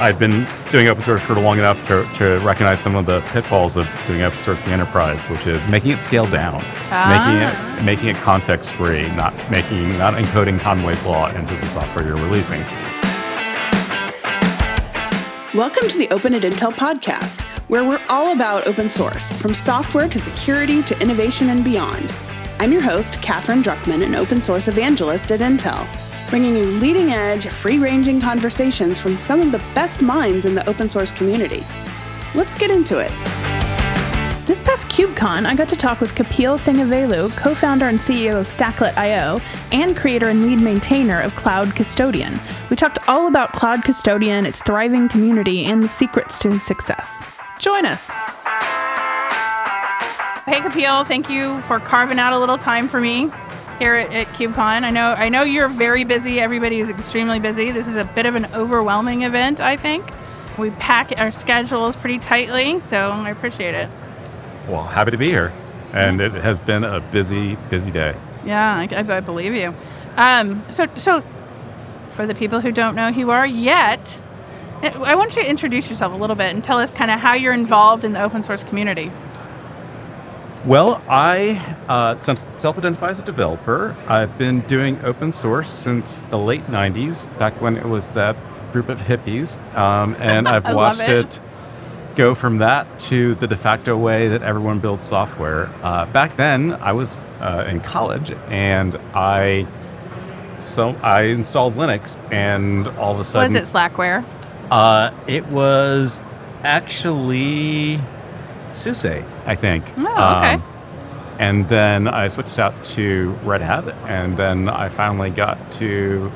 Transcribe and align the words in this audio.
I'd 0.00 0.16
been 0.18 0.46
doing 0.70 0.86
open 0.86 1.02
source 1.02 1.20
for 1.20 1.34
long 1.34 1.58
enough 1.58 1.84
to, 1.88 2.08
to 2.14 2.38
recognize 2.38 2.78
some 2.78 2.94
of 2.94 3.04
the 3.06 3.20
pitfalls 3.22 3.76
of 3.76 3.88
doing 4.06 4.22
open 4.22 4.38
source 4.38 4.60
in 4.60 4.66
the 4.66 4.72
enterprise, 4.72 5.24
which 5.24 5.44
is 5.48 5.66
making 5.66 5.90
it 5.90 6.02
scale 6.02 6.26
down, 6.28 6.60
Ah. 6.92 7.08
making 7.10 7.42
it 7.42 7.84
making 7.84 8.08
it 8.10 8.16
context 8.16 8.72
free, 8.74 9.08
not 9.10 9.34
making 9.50 9.98
not 9.98 10.14
encoding 10.14 10.60
Conway's 10.60 11.04
law 11.04 11.26
into 11.34 11.56
the 11.56 11.66
software 11.68 12.06
you're 12.06 12.14
releasing. 12.16 12.60
Welcome 15.52 15.88
to 15.88 15.98
the 15.98 16.06
Open 16.12 16.32
at 16.34 16.42
Intel 16.42 16.72
podcast, 16.72 17.42
where 17.66 17.82
we're 17.82 18.04
all 18.08 18.32
about 18.32 18.68
open 18.68 18.88
source, 18.88 19.32
from 19.32 19.52
software 19.52 20.08
to 20.08 20.20
security 20.20 20.80
to 20.84 21.00
innovation 21.02 21.48
and 21.50 21.64
beyond. 21.64 22.14
I'm 22.60 22.70
your 22.70 22.82
host, 22.82 23.20
Catherine 23.20 23.64
Druckman, 23.64 24.04
an 24.04 24.14
open 24.14 24.40
source 24.42 24.68
evangelist 24.68 25.32
at 25.32 25.40
Intel, 25.40 25.88
bringing 26.28 26.56
you 26.56 26.66
leading 26.66 27.12
edge, 27.12 27.48
free 27.48 27.78
ranging 27.78 28.20
conversations 28.20 28.98
from 28.98 29.16
some 29.16 29.40
of 29.40 29.50
the 29.52 29.58
best 29.74 30.02
minds 30.02 30.44
in 30.44 30.54
the 30.54 30.68
open 30.68 30.88
source 30.88 31.10
community. 31.10 31.64
Let's 32.34 32.54
get 32.54 32.70
into 32.70 32.98
it. 32.98 33.10
This 34.46 34.60
past 34.60 34.88
KubeCon, 34.88 35.44
I 35.44 35.54
got 35.54 35.68
to 35.68 35.76
talk 35.76 36.00
with 36.00 36.14
Kapil 36.14 36.58
Thangavelu, 36.58 37.36
co-founder 37.36 37.86
and 37.86 37.98
CEO 37.98 38.40
of 38.40 38.46
Stacklet.io, 38.46 39.40
and 39.72 39.96
creator 39.96 40.28
and 40.28 40.42
lead 40.42 40.60
maintainer 40.60 41.20
of 41.20 41.34
Cloud 41.36 41.74
Custodian. 41.76 42.38
We 42.70 42.76
talked 42.76 42.98
all 43.08 43.26
about 43.26 43.52
Cloud 43.52 43.84
Custodian, 43.84 44.46
its 44.46 44.62
thriving 44.62 45.08
community, 45.08 45.66
and 45.66 45.82
the 45.82 45.88
secrets 45.88 46.38
to 46.38 46.50
his 46.50 46.62
success. 46.62 47.22
Join 47.58 47.84
us. 47.84 48.10
Hey 50.46 50.60
Kapil, 50.60 51.06
thank 51.06 51.28
you 51.28 51.60
for 51.62 51.78
carving 51.78 52.18
out 52.18 52.32
a 52.32 52.38
little 52.38 52.56
time 52.56 52.88
for 52.88 53.02
me 53.02 53.30
here 53.78 53.94
at, 53.94 54.12
at 54.12 54.26
KubeCon. 54.28 54.84
I 54.84 54.90
know 54.90 55.14
I 55.14 55.28
know 55.28 55.42
you're 55.42 55.68
very 55.68 56.04
busy. 56.04 56.40
Everybody 56.40 56.80
is 56.80 56.90
extremely 56.90 57.38
busy. 57.38 57.70
This 57.70 57.86
is 57.86 57.96
a 57.96 58.04
bit 58.04 58.26
of 58.26 58.34
an 58.34 58.46
overwhelming 58.54 59.22
event, 59.22 59.60
I 59.60 59.76
think. 59.76 60.10
We 60.58 60.70
pack 60.70 61.12
our 61.18 61.30
schedules 61.30 61.94
pretty 61.96 62.18
tightly, 62.18 62.80
so 62.80 63.10
I 63.10 63.30
appreciate 63.30 63.74
it. 63.74 63.88
Well, 64.68 64.82
happy 64.82 65.12
to 65.12 65.16
be 65.16 65.28
here, 65.28 65.52
and 65.92 66.20
it 66.20 66.32
has 66.32 66.60
been 66.60 66.84
a 66.84 67.00
busy, 67.00 67.56
busy 67.70 67.90
day. 67.90 68.16
Yeah, 68.44 68.76
I, 68.76 68.88
I, 68.94 69.16
I 69.16 69.20
believe 69.20 69.54
you. 69.54 69.74
Um, 70.16 70.64
so, 70.72 70.86
so 70.96 71.22
for 72.12 72.26
the 72.26 72.34
people 72.34 72.60
who 72.60 72.72
don't 72.72 72.96
know 72.96 73.12
who 73.12 73.20
you 73.20 73.30
are 73.30 73.46
yet, 73.46 74.20
I 74.82 75.14
want 75.14 75.36
you 75.36 75.42
to 75.42 75.48
introduce 75.48 75.88
yourself 75.90 76.12
a 76.12 76.16
little 76.16 76.36
bit 76.36 76.54
and 76.54 76.62
tell 76.62 76.78
us 76.78 76.92
kind 76.92 77.10
of 77.10 77.18
how 77.20 77.34
you're 77.34 77.52
involved 77.52 78.04
in 78.04 78.12
the 78.12 78.22
open 78.22 78.42
source 78.42 78.62
community. 78.64 79.10
Well, 80.66 81.02
I 81.08 81.76
uh, 81.88 82.16
self-identify 82.16 83.10
as 83.10 83.20
a 83.20 83.22
developer. 83.22 83.96
I've 84.06 84.36
been 84.36 84.60
doing 84.62 85.00
open 85.04 85.30
source 85.32 85.70
since 85.70 86.22
the 86.22 86.38
late 86.38 86.66
'90s, 86.66 87.36
back 87.38 87.60
when 87.60 87.76
it 87.76 87.84
was 87.86 88.08
that 88.08 88.36
group 88.72 88.88
of 88.88 89.00
hippies, 89.00 89.56
um, 89.76 90.16
and 90.18 90.48
I've 90.54 90.64
watched 90.74 91.08
it. 91.08 91.08
it. 91.08 91.40
go 92.16 92.34
from 92.34 92.58
that 92.58 92.98
to 92.98 93.36
the 93.36 93.46
de 93.46 93.56
facto 93.56 93.96
way 93.96 94.28
that 94.28 94.42
everyone 94.42 94.80
builds 94.80 95.06
software. 95.06 95.70
Uh, 95.82 96.06
back 96.06 96.36
then, 96.36 96.72
I 96.72 96.92
was 96.92 97.18
uh, 97.40 97.64
in 97.68 97.80
college, 97.80 98.32
and 98.48 98.96
I 99.14 99.66
so 100.58 100.90
I 101.02 101.22
installed 101.22 101.76
Linux, 101.76 102.18
and 102.32 102.88
all 102.88 103.14
of 103.14 103.20
a 103.20 103.24
sudden, 103.24 103.54
Was 103.54 103.54
it 103.54 103.72
Slackware? 103.72 104.24
Uh, 104.70 105.12
it 105.28 105.46
was 105.46 106.20
actually 106.64 108.00
SUSE, 108.72 109.24
I 109.46 109.54
think. 109.54 109.84
Oh, 109.98 110.36
okay. 110.38 110.54
Um, 110.54 110.62
and 111.38 111.68
then 111.68 112.08
I 112.08 112.28
switched 112.28 112.58
out 112.58 112.84
to 112.86 113.30
Red 113.44 113.60
Hat, 113.60 113.88
and 114.06 114.36
then 114.36 114.68
I 114.68 114.88
finally 114.88 115.30
got 115.30 115.70
to 115.72 116.32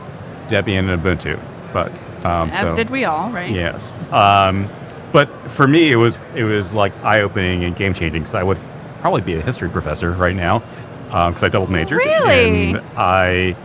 Debian 0.46 0.88
and 0.88 1.02
Ubuntu. 1.02 1.40
But 1.72 2.00
um, 2.24 2.50
As 2.50 2.70
so- 2.70 2.76
did 2.76 2.90
we 2.90 3.04
all, 3.04 3.30
right? 3.32 3.50
Yes. 3.50 3.94
Um, 4.12 4.68
but 5.12 5.28
for 5.50 5.66
me, 5.66 5.92
it 5.92 5.96
was 5.96 6.20
it 6.34 6.44
was 6.44 6.72
like 6.74 6.96
eye 7.04 7.20
opening 7.20 7.64
and 7.64 7.76
game 7.76 7.94
changing 7.94 8.22
because 8.22 8.34
I 8.34 8.42
would 8.42 8.58
probably 9.00 9.20
be 9.20 9.34
a 9.34 9.42
history 9.42 9.68
professor 9.68 10.12
right 10.12 10.34
now 10.34 10.60
because 11.06 11.42
I 11.42 11.48
double 11.48 11.70
majored. 11.70 11.98
Really? 11.98 12.70
And 12.70 12.78
I 12.96 13.56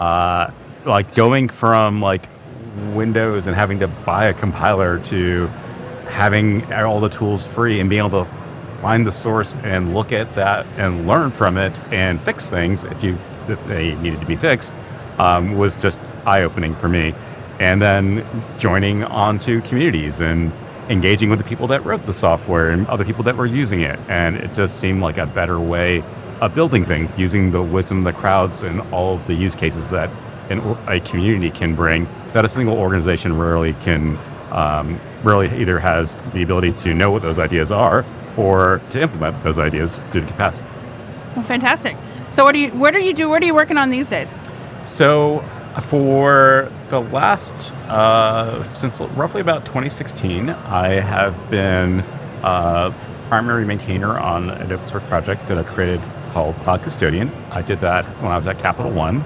uh, 0.00 0.50
like 0.84 1.14
going 1.14 1.48
from 1.48 2.00
like 2.02 2.28
Windows 2.92 3.46
and 3.46 3.56
having 3.56 3.78
to 3.80 3.88
buy 3.88 4.26
a 4.26 4.34
compiler 4.34 4.98
to 4.98 5.50
having 6.06 6.72
all 6.72 7.00
the 7.00 7.08
tools 7.08 7.46
free 7.46 7.80
and 7.80 7.90
being 7.90 8.04
able 8.04 8.24
to 8.24 8.30
find 8.80 9.06
the 9.06 9.12
source 9.12 9.54
and 9.56 9.94
look 9.94 10.12
at 10.12 10.34
that 10.34 10.66
and 10.76 11.06
learn 11.06 11.30
from 11.30 11.56
it 11.56 11.78
and 11.92 12.20
fix 12.20 12.48
things 12.48 12.84
if 12.84 13.02
you 13.02 13.18
if 13.48 13.64
they 13.66 13.94
needed 13.96 14.20
to 14.20 14.26
be 14.26 14.36
fixed 14.36 14.74
um, 15.18 15.56
was 15.56 15.76
just 15.76 15.98
eye 16.24 16.42
opening 16.42 16.74
for 16.76 16.88
me. 16.88 17.14
And 17.58 17.80
then 17.80 18.26
joining 18.58 19.04
onto 19.04 19.62
communities 19.62 20.20
and 20.20 20.52
engaging 20.88 21.30
with 21.30 21.38
the 21.38 21.44
people 21.44 21.66
that 21.68 21.84
wrote 21.84 22.04
the 22.06 22.12
software 22.12 22.70
and 22.70 22.86
other 22.88 23.04
people 23.04 23.24
that 23.24 23.36
were 23.36 23.46
using 23.46 23.80
it. 23.80 23.98
And 24.08 24.36
it 24.36 24.52
just 24.52 24.78
seemed 24.78 25.00
like 25.00 25.18
a 25.18 25.26
better 25.26 25.58
way 25.58 26.04
of 26.40 26.54
building 26.54 26.84
things 26.84 27.18
using 27.18 27.50
the 27.50 27.62
wisdom 27.62 28.06
of 28.06 28.14
the 28.14 28.18
crowds 28.20 28.62
and 28.62 28.80
all 28.92 29.18
the 29.18 29.34
use 29.34 29.56
cases 29.56 29.90
that 29.90 30.10
an, 30.50 30.60
a 30.86 31.00
community 31.00 31.50
can 31.50 31.74
bring 31.74 32.06
that 32.32 32.44
a 32.44 32.48
single 32.48 32.76
organization 32.76 33.38
rarely 33.38 33.72
can 33.74 34.18
um, 34.50 35.00
really 35.22 35.48
either 35.60 35.78
has 35.78 36.16
the 36.32 36.42
ability 36.42 36.72
to 36.72 36.94
know 36.94 37.10
what 37.10 37.22
those 37.22 37.38
ideas 37.38 37.72
are 37.72 38.04
or 38.36 38.80
to 38.90 39.00
implement 39.00 39.42
those 39.42 39.58
ideas 39.58 39.98
due 40.10 40.20
to 40.20 40.26
capacity. 40.26 40.68
Well, 41.34 41.44
fantastic. 41.44 41.96
So, 42.30 42.44
what 42.44 42.52
do 42.52 42.58
you? 42.58 42.70
What 42.70 42.94
are 42.94 43.00
you 43.00 43.12
do? 43.12 43.28
What 43.28 43.42
are 43.42 43.46
you 43.46 43.54
working 43.54 43.76
on 43.76 43.90
these 43.90 44.08
days? 44.08 44.34
So, 44.84 45.44
for 45.82 46.72
the 46.88 47.00
last, 47.00 47.72
uh, 47.88 48.72
since 48.74 49.00
roughly 49.00 49.40
about 49.40 49.66
2016, 49.66 50.48
I 50.48 51.00
have 51.00 51.50
been 51.50 52.00
uh, 52.42 52.92
primary 53.28 53.64
maintainer 53.64 54.18
on 54.18 54.50
an 54.50 54.72
open 54.72 54.88
source 54.88 55.04
project 55.04 55.46
that 55.48 55.58
I 55.58 55.62
created 55.62 56.00
called 56.32 56.56
Cloud 56.56 56.82
Custodian. 56.82 57.30
I 57.50 57.62
did 57.62 57.80
that 57.80 58.04
when 58.22 58.30
I 58.30 58.36
was 58.36 58.46
at 58.46 58.58
Capital 58.58 58.90
One, 58.90 59.20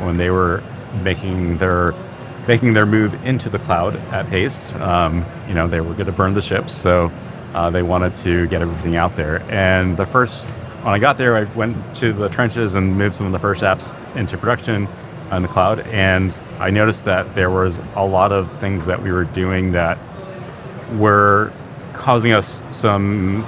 when 0.00 0.16
they 0.16 0.30
were 0.30 0.62
making 1.02 1.58
their 1.58 1.92
making 2.46 2.72
their 2.74 2.86
move 2.86 3.14
into 3.24 3.50
the 3.50 3.58
cloud 3.58 3.96
at 4.12 4.26
haste. 4.26 4.74
Um, 4.76 5.24
you 5.48 5.54
know, 5.54 5.66
they 5.68 5.80
were 5.80 5.94
going 5.94 6.06
to 6.06 6.12
burn 6.12 6.34
the 6.34 6.42
ships, 6.42 6.74
so 6.74 7.10
uh, 7.54 7.70
they 7.70 7.82
wanted 7.82 8.14
to 8.16 8.46
get 8.48 8.62
everything 8.62 8.96
out 8.96 9.16
there. 9.16 9.42
And 9.50 9.96
the 9.96 10.06
first, 10.06 10.46
when 10.84 10.94
I 10.94 10.98
got 10.98 11.18
there, 11.18 11.36
I 11.36 11.44
went 11.54 11.96
to 11.96 12.12
the 12.12 12.28
trenches 12.28 12.74
and 12.74 12.96
moved 12.96 13.14
some 13.16 13.26
of 13.26 13.32
the 13.32 13.38
first 13.38 13.62
apps 13.62 13.94
into 14.16 14.38
production 14.38 14.88
on 15.30 15.42
the 15.42 15.48
cloud. 15.48 15.80
And 15.80 16.38
I 16.58 16.70
noticed 16.70 17.04
that 17.04 17.34
there 17.34 17.50
was 17.50 17.80
a 17.94 18.04
lot 18.04 18.32
of 18.32 18.52
things 18.60 18.86
that 18.86 19.02
we 19.02 19.10
were 19.10 19.24
doing 19.24 19.72
that 19.72 19.98
were 20.94 21.52
causing 21.92 22.32
us 22.32 22.62
some 22.70 23.44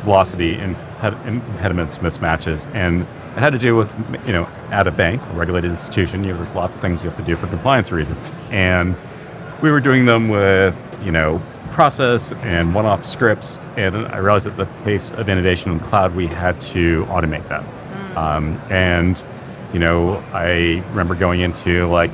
velocity 0.00 0.54
and 0.54 0.76
impediments, 1.02 1.98
mismatches, 1.98 2.72
and 2.74 3.06
it 3.36 3.40
had 3.40 3.52
to 3.52 3.58
do 3.58 3.76
with 3.76 3.94
you 4.26 4.32
know 4.32 4.44
at 4.70 4.86
a 4.86 4.90
bank, 4.90 5.20
a 5.22 5.36
regulated 5.36 5.70
institution. 5.70 6.24
You 6.24 6.32
know, 6.32 6.38
there's 6.38 6.54
lots 6.54 6.74
of 6.74 6.80
things 6.80 7.04
you 7.04 7.10
have 7.10 7.18
to 7.18 7.24
do 7.24 7.36
for 7.36 7.46
compliance 7.48 7.92
reasons, 7.92 8.32
and 8.50 8.98
we 9.60 9.70
were 9.70 9.80
doing 9.80 10.06
them 10.06 10.28
with 10.28 10.74
you 11.04 11.12
know 11.12 11.42
process 11.72 12.32
and 12.32 12.74
one-off 12.74 13.04
scripts, 13.04 13.60
and 13.76 13.94
I 13.94 14.18
realized 14.18 14.46
at 14.46 14.56
the 14.56 14.64
pace 14.84 15.12
of 15.12 15.28
innovation 15.28 15.70
in 15.70 15.78
the 15.78 15.84
cloud, 15.84 16.16
we 16.16 16.26
had 16.26 16.58
to 16.72 17.04
automate 17.06 17.46
that, 17.48 17.64
um, 18.16 18.58
and 18.70 19.22
you 19.74 19.80
know 19.80 20.16
I 20.32 20.82
remember 20.88 21.14
going 21.14 21.40
into 21.40 21.86
like 21.88 22.12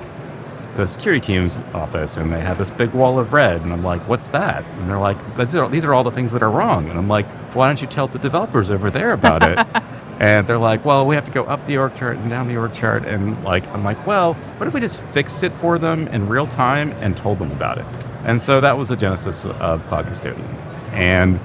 the 0.75 0.87
security 0.87 1.21
team's 1.21 1.59
office 1.75 2.17
and 2.17 2.33
they 2.33 2.41
had 2.41 2.57
this 2.57 2.71
big 2.71 2.91
wall 2.95 3.19
of 3.19 3.35
red 3.35 3.61
and 3.61 3.75
i'm 3.75 3.85
like 3.85 4.01
what's 4.09 4.29
that? 4.29 4.65
And 4.65 4.89
they're 4.89 4.99
like 4.99 5.19
these 5.37 5.85
are 5.85 5.93
all 5.93 6.03
the 6.03 6.11
things 6.11 6.33
that 6.33 6.43
are 6.43 6.51
wrong. 6.51 6.89
And 6.89 6.99
i'm 6.99 7.09
like 7.09 7.27
why 7.55 7.67
don't 7.67 7.83
you 7.83 7.87
tell 7.87 8.09
the 8.09 8.19
developers 8.19 8.71
over 8.71 8.91
there 8.91 9.13
about 9.13 9.43
it 9.43 9.83
and 10.23 10.47
they're 10.47 10.59
like 10.59 10.85
well 10.85 11.07
we 11.07 11.15
have 11.15 11.25
to 11.25 11.31
go 11.31 11.45
up 11.45 11.65
the 11.67 11.77
org 11.77 11.95
chart 11.95 12.17
and 12.17 12.31
down 12.31 12.49
the 12.49 12.57
org 12.57 12.73
chart 12.73 13.05
and 13.05 13.43
like 13.45 13.67
i'm 13.69 13.85
like 13.85 14.07
well 14.07 14.35
what 14.57 14.67
if 14.67 14.73
we 14.73 14.81
just 14.81 15.05
fixed 15.07 15.43
it 15.43 15.53
for 15.55 15.79
them 15.79 16.09
in 16.09 16.29
real 16.29 16.47
time 16.47 16.93
and 16.93 17.17
told 17.17 17.39
them 17.39 17.51
about 17.53 17.77
it 17.77 17.87
and 18.25 18.43
so 18.43 18.61
that 18.61 18.79
was 18.79 18.89
the 18.89 18.97
genesis 18.97 19.45
of 19.45 19.87
cloud 19.89 20.07
custodian 20.07 20.49
and 20.93 21.39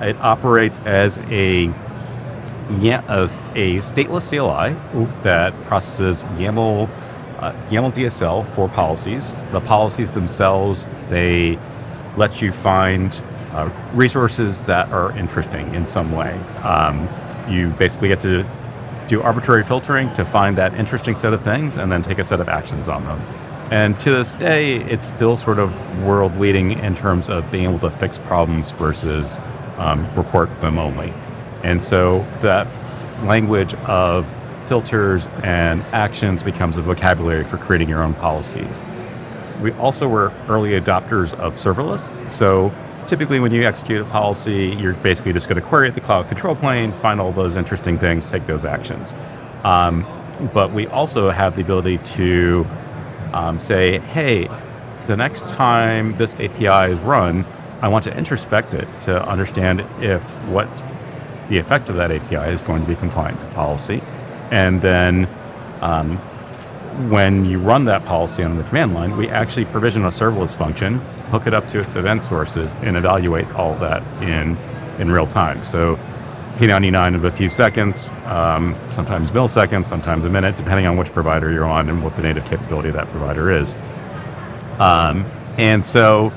it 0.00 0.16
operates 0.20 0.80
as 0.80 1.18
a 1.30 1.72
yeah, 2.78 3.04
as 3.08 3.38
a 3.54 3.76
stateless 3.76 4.30
CLI 4.30 4.74
that 5.22 5.52
processes 5.64 6.24
YAML 6.38 6.88
uh, 7.38 7.52
YAML 7.68 7.92
DSL 7.92 8.46
for 8.54 8.68
policies. 8.68 9.34
The 9.52 9.60
policies 9.60 10.12
themselves, 10.12 10.88
they 11.10 11.58
let 12.16 12.40
you 12.40 12.52
find 12.52 13.22
uh, 13.52 13.70
resources 13.92 14.64
that 14.64 14.88
are 14.90 15.16
interesting 15.18 15.74
in 15.74 15.86
some 15.86 16.12
way. 16.12 16.32
Um, 16.62 17.06
you 17.48 17.70
basically 17.70 18.08
get 18.08 18.20
to 18.20 18.44
do 19.08 19.22
arbitrary 19.22 19.64
filtering 19.64 20.12
to 20.14 20.24
find 20.24 20.56
that 20.58 20.74
interesting 20.74 21.14
set 21.14 21.32
of 21.32 21.42
things 21.42 21.76
and 21.76 21.92
then 21.92 22.02
take 22.02 22.18
a 22.18 22.24
set 22.24 22.40
of 22.40 22.48
actions 22.48 22.88
on 22.88 23.04
them. 23.04 23.20
And 23.70 23.98
to 24.00 24.10
this 24.10 24.36
day, 24.36 24.76
it's 24.84 25.08
still 25.08 25.36
sort 25.36 25.58
of 25.58 25.72
world 26.02 26.36
leading 26.36 26.72
in 26.78 26.94
terms 26.94 27.28
of 27.28 27.50
being 27.50 27.64
able 27.64 27.78
to 27.80 27.90
fix 27.90 28.18
problems 28.18 28.70
versus 28.72 29.38
um, 29.76 30.08
report 30.14 30.60
them 30.60 30.78
only. 30.78 31.12
And 31.62 31.82
so 31.82 32.26
that 32.40 32.66
language 33.24 33.74
of 33.74 34.32
filters 34.66 35.28
and 35.42 35.82
actions 35.92 36.42
becomes 36.42 36.76
a 36.76 36.82
vocabulary 36.82 37.44
for 37.44 37.58
creating 37.58 37.88
your 37.88 38.02
own 38.02 38.14
policies. 38.14 38.82
we 39.60 39.72
also 39.72 40.08
were 40.08 40.32
early 40.48 40.70
adopters 40.70 41.32
of 41.34 41.54
serverless. 41.54 42.30
So 42.30 42.72
typically 43.06 43.40
when 43.40 43.52
you 43.52 43.64
execute 43.64 44.02
a 44.02 44.04
policy, 44.06 44.76
you're 44.78 44.94
basically 44.94 45.32
just 45.32 45.48
going 45.48 45.60
to 45.60 45.66
query 45.66 45.90
the 45.90 46.00
cloud 46.00 46.28
control 46.28 46.54
plane, 46.54 46.92
find 46.92 47.20
all 47.20 47.32
those 47.32 47.56
interesting 47.56 47.98
things, 47.98 48.30
take 48.30 48.46
those 48.46 48.64
actions. 48.64 49.14
Um, 49.64 50.06
but 50.52 50.72
we 50.72 50.86
also 50.88 51.30
have 51.30 51.56
the 51.56 51.62
ability 51.62 51.98
to 51.98 52.66
um, 53.32 53.58
say, 53.58 53.98
hey, 53.98 54.48
the 55.06 55.16
next 55.16 55.46
time 55.48 56.14
this 56.16 56.34
API 56.34 56.90
is 56.90 56.98
run, 57.00 57.44
I 57.80 57.88
want 57.88 58.04
to 58.04 58.16
introspect 58.16 58.74
it 58.74 58.88
to 59.02 59.26
understand 59.28 59.80
if 60.02 60.22
what 60.46 60.82
the 61.48 61.58
effect 61.58 61.88
of 61.88 61.96
that 61.96 62.10
API 62.10 62.50
is 62.50 62.62
going 62.62 62.82
to 62.82 62.88
be 62.88 62.96
compliant 62.96 63.38
to 63.40 63.46
policy. 63.48 64.02
And 64.50 64.80
then 64.80 65.28
um, 65.80 66.20
when 67.10 67.44
you 67.44 67.58
run 67.58 67.84
that 67.86 68.04
policy 68.04 68.42
on 68.42 68.56
the 68.56 68.64
command 68.64 68.94
line, 68.94 69.16
we 69.16 69.28
actually 69.28 69.64
provision 69.66 70.04
a 70.04 70.08
serverless 70.08 70.56
function, 70.56 71.00
hook 71.30 71.46
it 71.46 71.54
up 71.54 71.66
to 71.68 71.80
its 71.80 71.94
event 71.94 72.24
sources, 72.24 72.76
and 72.76 72.96
evaluate 72.96 73.50
all 73.52 73.74
that 73.78 74.02
in, 74.22 74.56
in 74.98 75.10
real 75.10 75.26
time. 75.26 75.64
So 75.64 75.96
P99 76.56 77.16
of 77.16 77.24
a 77.24 77.32
few 77.32 77.48
seconds, 77.48 78.12
um, 78.26 78.76
sometimes 78.92 79.32
milliseconds, 79.32 79.86
sometimes 79.86 80.24
a 80.24 80.28
minute, 80.28 80.56
depending 80.56 80.86
on 80.86 80.96
which 80.96 81.12
provider 81.12 81.50
you're 81.52 81.64
on 81.64 81.88
and 81.88 82.04
what 82.04 82.14
the 82.14 82.22
native 82.22 82.44
capability 82.44 82.90
of 82.90 82.94
that 82.94 83.08
provider 83.08 83.50
is. 83.50 83.74
Um, 84.78 85.24
and 85.58 85.84
so 85.84 86.32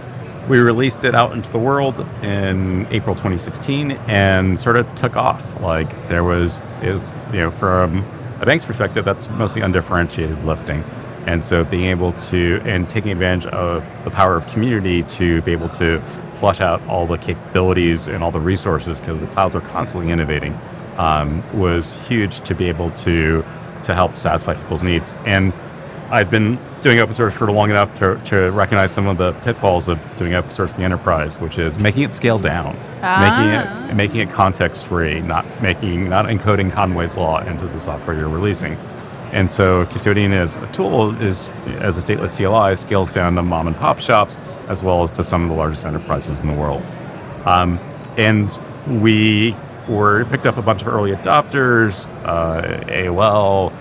we 0.49 0.59
released 0.59 1.03
it 1.03 1.13
out 1.13 1.33
into 1.33 1.51
the 1.51 1.59
world 1.59 1.99
in 2.23 2.87
April 2.89 3.15
2016 3.15 3.91
and 3.91 4.59
sort 4.59 4.77
of 4.77 4.93
took 4.95 5.15
off. 5.15 5.59
Like 5.61 6.07
there 6.07 6.23
was, 6.23 6.63
it 6.81 6.93
was, 6.93 7.13
you 7.31 7.39
know, 7.39 7.51
from 7.51 8.03
a 8.39 8.45
bank's 8.45 8.65
perspective, 8.65 9.05
that's 9.05 9.29
mostly 9.29 9.61
undifferentiated 9.61 10.43
lifting. 10.43 10.83
And 11.25 11.43
so 11.43 11.63
being 11.63 11.85
able 11.85 12.13
to, 12.13 12.61
and 12.63 12.89
taking 12.89 13.11
advantage 13.11 13.47
of 13.47 13.83
the 14.05 14.11
power 14.11 14.37
of 14.37 14.47
community 14.47 15.03
to 15.03 15.41
be 15.41 15.51
able 15.51 15.69
to 15.69 16.01
flush 16.35 16.61
out 16.61 16.81
all 16.87 17.05
the 17.05 17.17
capabilities 17.17 18.07
and 18.07 18.23
all 18.23 18.31
the 18.31 18.39
resources, 18.39 18.99
because 18.99 19.19
the 19.19 19.27
clouds 19.27 19.55
are 19.55 19.61
constantly 19.61 20.11
innovating, 20.11 20.57
um, 20.97 21.43
was 21.59 21.95
huge 22.07 22.39
to 22.41 22.55
be 22.55 22.69
able 22.69 22.89
to, 22.91 23.43
to 23.83 23.93
help 23.93 24.15
satisfy 24.15 24.53
people's 24.53 24.83
needs. 24.83 25.13
And 25.25 25.51
I'd 26.09 26.29
been 26.29 26.57
doing 26.81 26.99
open 26.99 27.13
source 27.13 27.35
for 27.35 27.51
long 27.51 27.69
enough 27.69 27.93
to, 27.95 28.15
to 28.25 28.51
recognize 28.51 28.91
some 28.91 29.07
of 29.07 29.17
the 29.17 29.33
pitfalls 29.41 29.89
of 29.89 29.99
doing 30.17 30.33
open 30.35 30.51
source 30.51 30.71
in 30.73 30.77
the 30.77 30.83
enterprise, 30.85 31.37
which 31.39 31.57
is 31.57 31.77
making 31.77 32.03
it 32.03 32.13
scale 32.13 32.39
down, 32.39 32.77
Ah. 33.03 33.19
making 33.19 33.89
it 33.89 33.95
making 33.95 34.19
it 34.21 34.29
context 34.29 34.87
free, 34.87 35.19
not 35.21 35.45
making 35.61 36.07
not 36.09 36.25
encoding 36.25 36.71
Conway's 36.71 37.17
law 37.17 37.39
into 37.41 37.67
the 37.67 37.79
software 37.79 38.15
you're 38.17 38.29
releasing. 38.29 38.75
And 39.33 39.51
so 39.51 39.85
custodian 39.87 40.31
as 40.31 40.55
a 40.55 40.65
tool 40.67 41.13
is 41.21 41.49
as 41.79 41.97
a 41.97 42.01
stateless 42.01 42.37
CLI 42.37 42.75
scales 42.77 43.11
down 43.11 43.35
to 43.35 43.43
mom 43.43 43.67
and 43.67 43.75
pop 43.75 43.99
shops 43.99 44.37
as 44.69 44.81
well 44.81 45.03
as 45.03 45.11
to 45.11 45.23
some 45.23 45.43
of 45.43 45.49
the 45.49 45.55
largest 45.55 45.85
enterprises 45.85 46.39
in 46.39 46.47
the 46.47 46.53
world. 46.53 46.81
Um, 47.45 47.79
and 48.17 48.57
we 48.87 49.55
were 49.89 50.25
picked 50.25 50.45
up 50.45 50.57
a 50.57 50.61
bunch 50.61 50.81
of 50.81 50.87
early 50.87 51.11
adopters, 51.11 52.05
uh, 52.25 52.61
AOL, 52.89 53.71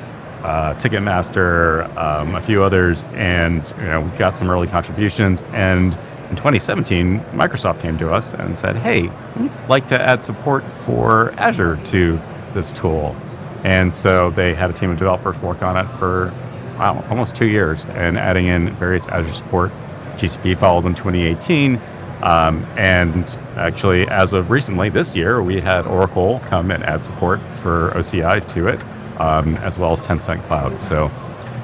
uh, 0.46 0.74
Ticketmaster, 0.74 1.94
um, 1.96 2.36
a 2.36 2.40
few 2.40 2.62
others, 2.62 3.02
and 3.14 3.72
you 3.78 3.86
know 3.86 4.02
we 4.02 4.16
got 4.16 4.36
some 4.36 4.48
early 4.48 4.68
contributions. 4.68 5.42
And 5.52 5.92
in 6.30 6.36
2017, 6.36 7.20
Microsoft 7.32 7.80
came 7.80 7.98
to 7.98 8.12
us 8.12 8.32
and 8.32 8.56
said, 8.56 8.76
"Hey, 8.76 9.10
we'd 9.36 9.50
like 9.68 9.88
to 9.88 10.00
add 10.00 10.22
support 10.22 10.70
for 10.72 11.32
Azure 11.32 11.76
to 11.86 12.20
this 12.54 12.72
tool." 12.72 13.16
And 13.64 13.92
so 13.92 14.30
they 14.30 14.54
had 14.54 14.70
a 14.70 14.72
team 14.72 14.90
of 14.90 14.98
developers 14.98 15.36
work 15.40 15.62
on 15.62 15.76
it 15.76 15.90
for 15.98 16.32
wow, 16.78 17.04
almost 17.10 17.34
two 17.34 17.48
years, 17.48 17.84
and 17.86 18.16
adding 18.16 18.46
in 18.46 18.70
various 18.76 19.08
Azure 19.08 19.28
support. 19.28 19.72
GCP 20.16 20.56
followed 20.56 20.86
in 20.86 20.94
2018. 20.94 21.80
Um, 22.22 22.64
and 22.76 23.38
actually, 23.56 24.06
as 24.08 24.32
of 24.32 24.50
recently 24.50 24.90
this 24.90 25.14
year, 25.16 25.42
we 25.42 25.60
had 25.60 25.86
Oracle 25.86 26.40
come 26.46 26.70
and 26.70 26.84
add 26.84 27.04
support 27.04 27.40
for 27.62 27.90
OCI 27.94 28.46
to 28.54 28.68
it, 28.68 28.80
um, 29.18 29.56
as 29.56 29.78
well 29.78 29.92
as 29.92 30.00
Tencent 30.00 30.42
Cloud. 30.44 30.80
So, 30.80 31.10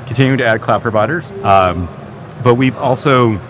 continuing 0.06 0.38
to 0.38 0.46
add 0.46 0.60
cloud 0.60 0.82
providers. 0.82 1.30
Um, 1.42 1.88
but 2.42 2.56
we've 2.56 2.76
also, 2.76 3.40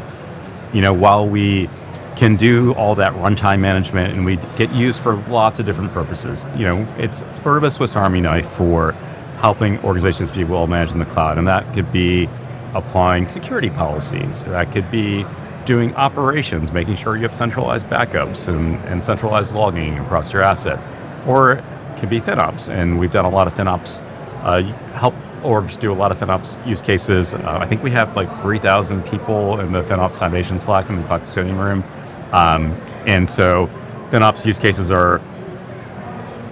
you 0.72 0.80
know, 0.80 0.92
while 0.92 1.28
we 1.28 1.68
can 2.16 2.36
do 2.36 2.72
all 2.74 2.94
that 2.94 3.12
runtime 3.14 3.60
management 3.60 4.12
and 4.14 4.24
we 4.24 4.36
get 4.56 4.70
used 4.72 5.02
for 5.02 5.16
lots 5.28 5.58
of 5.58 5.66
different 5.66 5.92
purposes, 5.92 6.46
you 6.56 6.64
know, 6.64 6.86
it's 6.98 7.20
sort 7.42 7.56
of 7.56 7.64
a 7.64 7.70
Swiss 7.70 7.96
Army 7.96 8.20
knife 8.20 8.48
for 8.48 8.92
helping 9.38 9.78
organizations 9.80 10.30
be 10.30 10.44
well 10.44 10.66
managed 10.66 10.92
in 10.92 10.98
the 10.98 11.06
cloud. 11.06 11.38
And 11.38 11.46
that 11.48 11.72
could 11.74 11.90
be 11.90 12.28
applying 12.74 13.28
security 13.28 13.70
policies, 13.70 14.44
that 14.44 14.72
could 14.72 14.90
be 14.90 15.26
doing 15.64 15.94
operations, 15.94 16.72
making 16.72 16.96
sure 16.96 17.16
you 17.16 17.22
have 17.22 17.34
centralized 17.34 17.86
backups 17.86 18.48
and, 18.48 18.76
and 18.86 19.04
centralized 19.04 19.54
logging 19.54 19.98
across 19.98 20.32
your 20.32 20.42
assets, 20.42 20.88
or 21.26 21.62
could 21.98 22.10
be 22.10 22.20
FinOps. 22.20 22.72
And 22.72 22.98
we've 22.98 23.10
done 23.10 23.24
a 23.24 23.30
lot 23.30 23.46
of 23.46 23.54
FinOps, 23.54 24.02
uh, 24.42 24.62
helped 24.92 25.18
orgs 25.42 25.78
do 25.78 25.92
a 25.92 25.94
lot 25.94 26.12
of 26.12 26.18
FinOps 26.18 26.64
use 26.66 26.82
cases. 26.82 27.34
Uh, 27.34 27.58
I 27.60 27.66
think 27.66 27.82
we 27.82 27.90
have 27.90 28.14
like 28.16 28.40
3,000 28.40 29.04
people 29.04 29.60
in 29.60 29.72
the 29.72 29.82
FinOps 29.82 30.18
Foundation 30.18 30.60
Slack 30.60 30.88
in 30.88 30.96
the 30.96 31.02
cloud 31.06 31.20
custodian 31.20 31.58
room. 31.58 31.84
Um, 32.32 32.72
and 33.06 33.28
so 33.28 33.68
FinOps 34.10 34.44
use 34.44 34.58
cases 34.58 34.90
are 34.90 35.20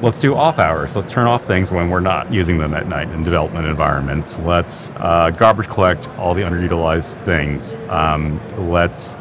let's 0.03 0.19
do 0.19 0.35
off 0.35 0.59
hours. 0.59 0.97
Let's 0.97 1.13
turn 1.13 1.27
off 1.27 1.45
things 1.45 1.71
when 1.71 1.91
we're 1.91 2.01
not 2.01 2.33
using 2.33 2.59
them 2.59 2.75
at 2.75 2.87
night 2.87 3.09
in 3.11 3.23
development 3.23 3.67
environments. 3.67 4.39
Let's 4.39 4.91
uh, 4.97 5.31
garbage 5.31 5.69
collect 5.69 6.09
all 6.11 6.35
the 6.35 6.43
underutilized 6.43 7.23
things. 7.25 7.75
Um, 7.89 8.41
let's 8.57 9.17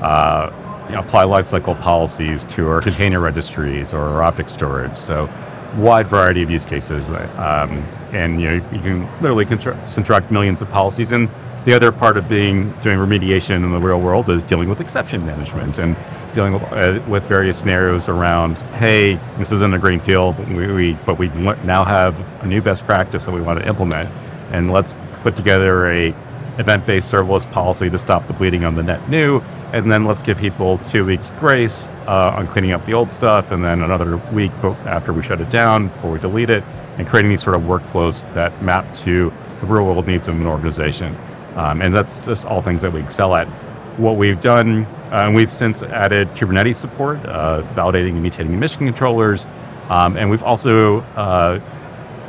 uh, 0.00 0.52
apply 0.90 1.24
lifecycle 1.24 1.80
policies 1.80 2.44
to 2.46 2.68
our 2.68 2.80
container 2.80 3.20
registries 3.20 3.94
or 3.94 4.00
our 4.00 4.22
object 4.22 4.50
storage. 4.50 4.96
So, 4.96 5.26
wide 5.76 6.08
variety 6.08 6.42
of 6.42 6.50
use 6.50 6.64
cases, 6.64 7.10
um, 7.10 7.78
and 8.12 8.40
you 8.40 8.48
know 8.48 8.54
you 8.72 8.80
can 8.80 9.22
literally 9.22 9.44
construct, 9.44 10.30
millions 10.30 10.62
of 10.62 10.70
policies. 10.70 11.12
And 11.12 11.28
the 11.64 11.74
other 11.74 11.92
part 11.92 12.16
of 12.16 12.28
being 12.28 12.72
doing 12.82 12.98
remediation 12.98 13.56
in 13.56 13.70
the 13.70 13.78
real 13.78 14.00
world 14.00 14.30
is 14.30 14.44
dealing 14.44 14.68
with 14.68 14.80
exception 14.80 15.26
management 15.26 15.78
and 15.78 15.96
dealing 16.32 16.54
with, 16.54 16.62
uh, 16.72 17.00
with 17.08 17.26
various 17.26 17.58
scenarios 17.58 18.08
around. 18.08 18.56
Hey, 18.78 19.20
this 19.36 19.52
isn't 19.52 19.74
a 19.74 19.78
green 19.78 20.00
field, 20.00 20.38
we, 20.48 20.72
we, 20.72 20.92
but 21.04 21.18
we 21.18 21.28
now 21.28 21.84
have 21.84 22.18
a 22.42 22.46
new 22.46 22.62
best 22.62 22.84
practice 22.86 23.26
that 23.26 23.32
we 23.32 23.42
want 23.42 23.58
to 23.58 23.66
implement, 23.66 24.08
and 24.52 24.70
let's 24.70 24.94
put 25.22 25.36
together 25.36 25.90
a 25.90 26.14
event-based 26.58 27.12
serverless 27.12 27.50
policy 27.50 27.88
to 27.90 27.98
stop 27.98 28.26
the 28.26 28.32
bleeding 28.32 28.64
on 28.64 28.74
the 28.74 28.82
net 28.82 29.08
new, 29.08 29.40
and 29.72 29.90
then 29.90 30.04
let's 30.04 30.22
give 30.22 30.38
people 30.38 30.78
two 30.78 31.04
weeks 31.04 31.30
grace 31.38 31.90
uh, 32.06 32.34
on 32.36 32.46
cleaning 32.46 32.72
up 32.72 32.84
the 32.86 32.94
old 32.94 33.12
stuff, 33.12 33.50
and 33.50 33.64
then 33.64 33.82
another 33.82 34.16
week 34.32 34.52
after 34.84 35.12
we 35.12 35.22
shut 35.22 35.40
it 35.40 35.50
down 35.50 35.88
before 35.88 36.10
we 36.10 36.18
delete 36.18 36.50
it, 36.50 36.64
and 36.98 37.06
creating 37.06 37.30
these 37.30 37.42
sort 37.42 37.56
of 37.56 37.62
workflows 37.62 38.32
that 38.34 38.62
map 38.62 38.92
to 38.94 39.32
the 39.60 39.66
real-world 39.66 40.06
needs 40.06 40.28
of 40.28 40.34
an 40.34 40.46
organization. 40.46 41.16
Um, 41.56 41.82
and 41.82 41.94
that's 41.94 42.26
just 42.26 42.46
all 42.46 42.62
things 42.62 42.82
that 42.82 42.92
we 42.92 43.00
excel 43.00 43.34
at. 43.34 43.46
What 43.98 44.16
we've 44.16 44.40
done, 44.40 44.84
uh, 44.84 45.24
and 45.24 45.34
we've 45.34 45.52
since 45.52 45.82
added 45.82 46.28
Kubernetes 46.30 46.76
support, 46.76 47.18
uh, 47.26 47.62
validating 47.74 48.16
and 48.16 48.24
mutating 48.24 48.50
mission 48.50 48.86
controllers, 48.86 49.46
um, 49.88 50.16
and 50.16 50.30
we've 50.30 50.42
also 50.42 51.00
uh, 51.16 51.60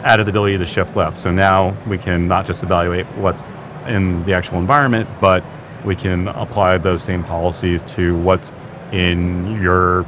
added 0.03 0.25
the 0.25 0.31
ability 0.31 0.57
to 0.57 0.65
shift 0.65 0.95
left. 0.95 1.17
So 1.17 1.31
now 1.31 1.77
we 1.87 1.97
can 1.97 2.27
not 2.27 2.45
just 2.45 2.63
evaluate 2.63 3.05
what's 3.17 3.43
in 3.87 4.23
the 4.23 4.33
actual 4.33 4.59
environment, 4.59 5.09
but 5.19 5.43
we 5.85 5.95
can 5.95 6.27
apply 6.29 6.77
those 6.77 7.03
same 7.03 7.23
policies 7.23 7.83
to 7.83 8.17
what's 8.19 8.53
in 8.91 9.61
your 9.61 10.05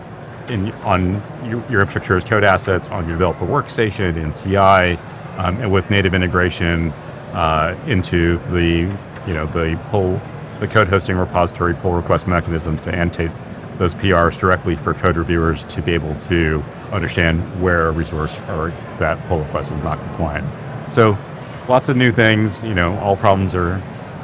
in 0.50 0.72
on 0.84 1.14
your, 1.46 1.64
your 1.70 1.82
infrastructure 1.82 2.18
as 2.18 2.24
code 2.24 2.44
assets 2.44 2.90
on 2.90 3.08
your 3.08 3.14
developer 3.14 3.46
workstation 3.46 4.18
in 4.18 4.32
CI, 4.32 5.00
um, 5.38 5.62
and 5.62 5.72
with 5.72 5.90
native 5.90 6.14
integration 6.14 6.92
uh, 7.34 7.78
into 7.88 8.38
the 8.52 8.92
you 9.26 9.34
know 9.34 9.46
the 9.48 9.80
pull 9.90 10.22
the 10.60 10.68
code 10.68 10.88
hosting 10.88 11.16
repository 11.16 11.74
pull 11.76 11.94
request 11.94 12.28
mechanisms 12.28 12.82
to 12.82 12.94
annotate 12.94 13.32
those 13.78 13.96
PRs 13.96 14.38
directly 14.38 14.76
for 14.76 14.94
code 14.94 15.18
reviewers 15.18 15.64
to 15.66 15.82
be 15.82 15.94
able 15.94 16.14
to 16.16 16.64
understand 16.92 17.62
where 17.62 17.88
a 17.88 17.92
resource 17.92 18.40
or 18.50 18.72
that 19.00 19.26
pull 19.28 19.40
request 19.40 19.72
is 19.72 19.82
not 19.82 20.00
compliant. 20.00 20.48
So 20.92 21.18
lots 21.68 21.90
of 21.90 21.98
new 21.98 22.12
things. 22.12 22.64
You 22.64 22.74
know, 22.74 22.98
all 23.00 23.16
problems 23.18 23.56
are 23.56 23.82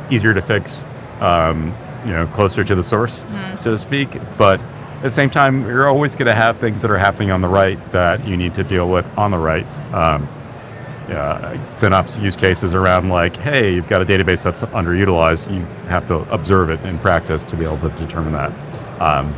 easier 0.10 0.34
to 0.34 0.42
fix. 0.42 0.86
Um, 1.20 1.76
you 2.06 2.12
know, 2.12 2.28
closer 2.28 2.64
to 2.64 2.76
the 2.76 2.84
source, 2.84 3.26
so 3.56 3.72
to 3.72 3.78
speak. 3.78 4.18
But 4.38 4.62
at 4.62 5.04
the 5.04 5.12
same 5.12 5.30
time, 5.30 5.66
you're 5.66 5.88
always 5.88 6.16
going 6.16 6.28
to 6.28 6.36
have 6.36 6.60
things 6.60 6.82
that 6.82 6.92
are 6.92 6.98
happening 6.98 7.32
on 7.32 7.42
the 7.42 7.48
right 7.48 7.78
that 7.92 8.26
you 8.26 8.38
need 8.38 8.54
to 8.56 8.64
deal 8.64 8.90
with 8.90 9.18
on 9.18 9.32
the 9.32 9.38
right. 9.38 9.66
Um, 9.94 10.28
yeah, 11.10 11.58
FinOps 11.76 12.22
use 12.22 12.36
cases 12.36 12.76
around 12.76 13.10
like, 13.10 13.36
hey, 13.36 13.74
you've 13.74 13.88
got 13.88 14.02
a 14.02 14.06
database 14.06 14.44
that's 14.44 14.62
underutilized. 14.62 15.54
You 15.54 15.62
have 15.88 16.08
to 16.08 16.18
observe 16.32 16.70
it 16.70 16.80
in 16.86 17.00
practice 17.00 17.44
to 17.46 17.56
be 17.58 17.66
able 17.66 17.80
to 17.80 17.90
determine 17.98 18.34
that. 18.34 18.52
Um, 19.02 19.34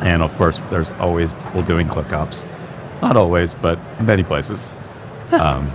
and 0.00 0.22
of 0.22 0.34
course, 0.36 0.58
there's 0.70 0.90
always 0.92 1.32
people 1.32 1.62
doing 1.62 1.86
ClickOps. 1.86 2.50
Not 3.00 3.16
always, 3.16 3.54
but 3.54 3.78
many 4.02 4.24
places. 4.24 4.76
um, 5.32 5.70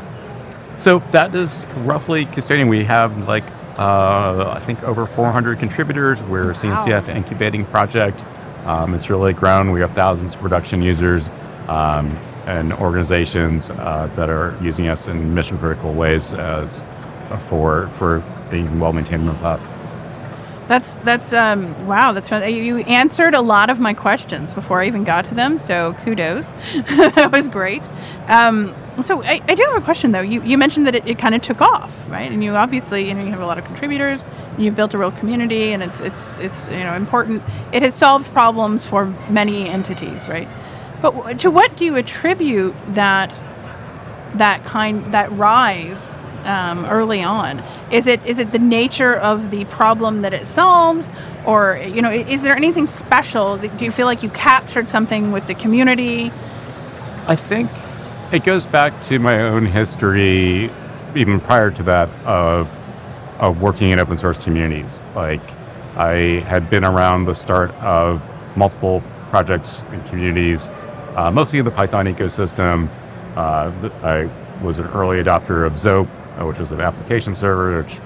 so 0.79 0.99
that 1.11 1.35
is 1.35 1.65
roughly 1.77 2.25
custodian. 2.25 2.67
We 2.67 2.83
have 2.85 3.27
like 3.27 3.43
uh, 3.79 4.53
I 4.57 4.59
think, 4.59 4.83
over 4.83 5.05
400 5.05 5.57
contributors. 5.57 6.21
We're 6.21 6.51
a 6.51 6.53
CNCF 6.53 7.07
incubating 7.07 7.65
project. 7.65 8.25
Um, 8.65 8.93
it's 8.93 9.09
really 9.09 9.31
grown. 9.31 9.71
We 9.71 9.79
have 9.79 9.93
thousands 9.93 10.35
of 10.35 10.41
production 10.41 10.81
users 10.81 11.29
um, 11.69 12.17
and 12.45 12.73
organizations 12.73 13.71
uh, 13.71 14.11
that 14.15 14.29
are 14.29 14.57
using 14.61 14.89
us 14.89 15.07
in 15.07 15.33
mission 15.33 15.57
critical 15.59 15.93
ways 15.93 16.33
as 16.33 16.83
for 17.47 17.87
for 17.93 18.19
being 18.51 18.79
well 18.79 18.91
maintained 18.91 19.21
in 19.21 19.27
the 19.27 19.33
cloud. 19.35 19.61
That's 20.67 20.95
that's 21.05 21.31
um, 21.31 21.87
wow. 21.87 22.11
That's 22.11 22.27
fun. 22.27 22.53
You 22.53 22.79
answered 22.79 23.33
a 23.33 23.41
lot 23.41 23.69
of 23.69 23.79
my 23.79 23.93
questions 23.93 24.53
before 24.53 24.81
I 24.81 24.87
even 24.87 25.05
got 25.05 25.23
to 25.25 25.33
them. 25.33 25.57
So 25.57 25.93
kudos. 25.93 26.51
that 26.73 27.29
was 27.31 27.47
great. 27.47 27.87
Um, 28.27 28.75
so 29.03 29.23
I, 29.23 29.41
I, 29.47 29.55
do 29.55 29.63
have 29.63 29.81
a 29.81 29.83
question 29.83 30.11
though. 30.11 30.21
You, 30.21 30.41
you 30.43 30.57
mentioned 30.57 30.87
that 30.87 30.95
it, 30.95 31.07
it 31.07 31.19
kind 31.19 31.35
of 31.35 31.41
took 31.41 31.61
off, 31.61 31.97
right? 32.09 32.31
And 32.31 32.43
you 32.43 32.55
obviously 32.55 33.07
you 33.07 33.13
know 33.13 33.23
you 33.23 33.31
have 33.31 33.41
a 33.41 33.45
lot 33.45 33.57
of 33.57 33.65
contributors. 33.65 34.23
you've 34.57 34.75
built 34.75 34.93
a 34.93 34.97
real 34.97 35.11
community, 35.11 35.71
and 35.71 35.83
it's 35.83 36.01
it's 36.01 36.37
it's 36.37 36.69
you 36.69 36.79
know 36.79 36.93
important. 36.93 37.43
It 37.71 37.81
has 37.81 37.95
solved 37.95 38.31
problems 38.33 38.85
for 38.85 39.05
many 39.29 39.67
entities, 39.67 40.27
right? 40.27 40.47
But 41.01 41.39
to 41.39 41.51
what 41.51 41.75
do 41.77 41.85
you 41.85 41.95
attribute 41.95 42.75
that 42.89 43.33
that 44.35 44.63
kind 44.63 45.13
that 45.13 45.31
rise 45.31 46.13
um, 46.45 46.85
early 46.85 47.23
on? 47.23 47.63
Is 47.91 48.07
it 48.07 48.25
is 48.25 48.39
it 48.39 48.51
the 48.51 48.59
nature 48.59 49.13
of 49.13 49.51
the 49.51 49.65
problem 49.65 50.21
that 50.21 50.33
it 50.33 50.47
solves, 50.47 51.09
or 51.45 51.81
you 51.83 52.01
know, 52.01 52.11
is 52.11 52.41
there 52.41 52.55
anything 52.55 52.87
special? 52.87 53.57
Do 53.57 53.85
you 53.85 53.91
feel 53.91 54.05
like 54.05 54.23
you 54.23 54.29
captured 54.29 54.89
something 54.89 55.31
with 55.31 55.47
the 55.47 55.55
community? 55.55 56.31
I 57.27 57.35
think 57.35 57.69
it 58.31 58.43
goes 58.43 58.65
back 58.65 58.99
to 59.01 59.17
my 59.17 59.41
own 59.41 59.65
history, 59.65 60.69
even 61.15 61.39
prior 61.39 61.71
to 61.71 61.83
that, 61.83 62.09
of 62.25 62.75
of 63.39 63.61
working 63.61 63.91
in 63.91 63.99
open 63.99 64.17
source 64.17 64.37
communities. 64.37 65.01
Like 65.15 65.41
I 65.95 66.43
had 66.45 66.69
been 66.69 66.83
around 66.83 67.25
the 67.25 67.33
start 67.33 67.71
of 67.75 68.21
multiple 68.55 69.01
projects 69.29 69.83
and 69.91 70.05
communities, 70.07 70.69
uh, 71.15 71.31
mostly 71.31 71.59
in 71.59 71.65
the 71.65 71.71
Python 71.71 72.05
ecosystem. 72.05 72.89
Uh, 73.35 73.71
I 74.03 74.29
was 74.61 74.79
an 74.79 74.87
early 74.87 75.23
adopter 75.23 75.65
of 75.65 75.73
Zope, 75.73 76.09
uh, 76.39 76.45
which 76.45 76.59
was 76.59 76.71
an 76.71 76.81
application 76.81 77.33
server, 77.33 77.81
which 77.81 77.99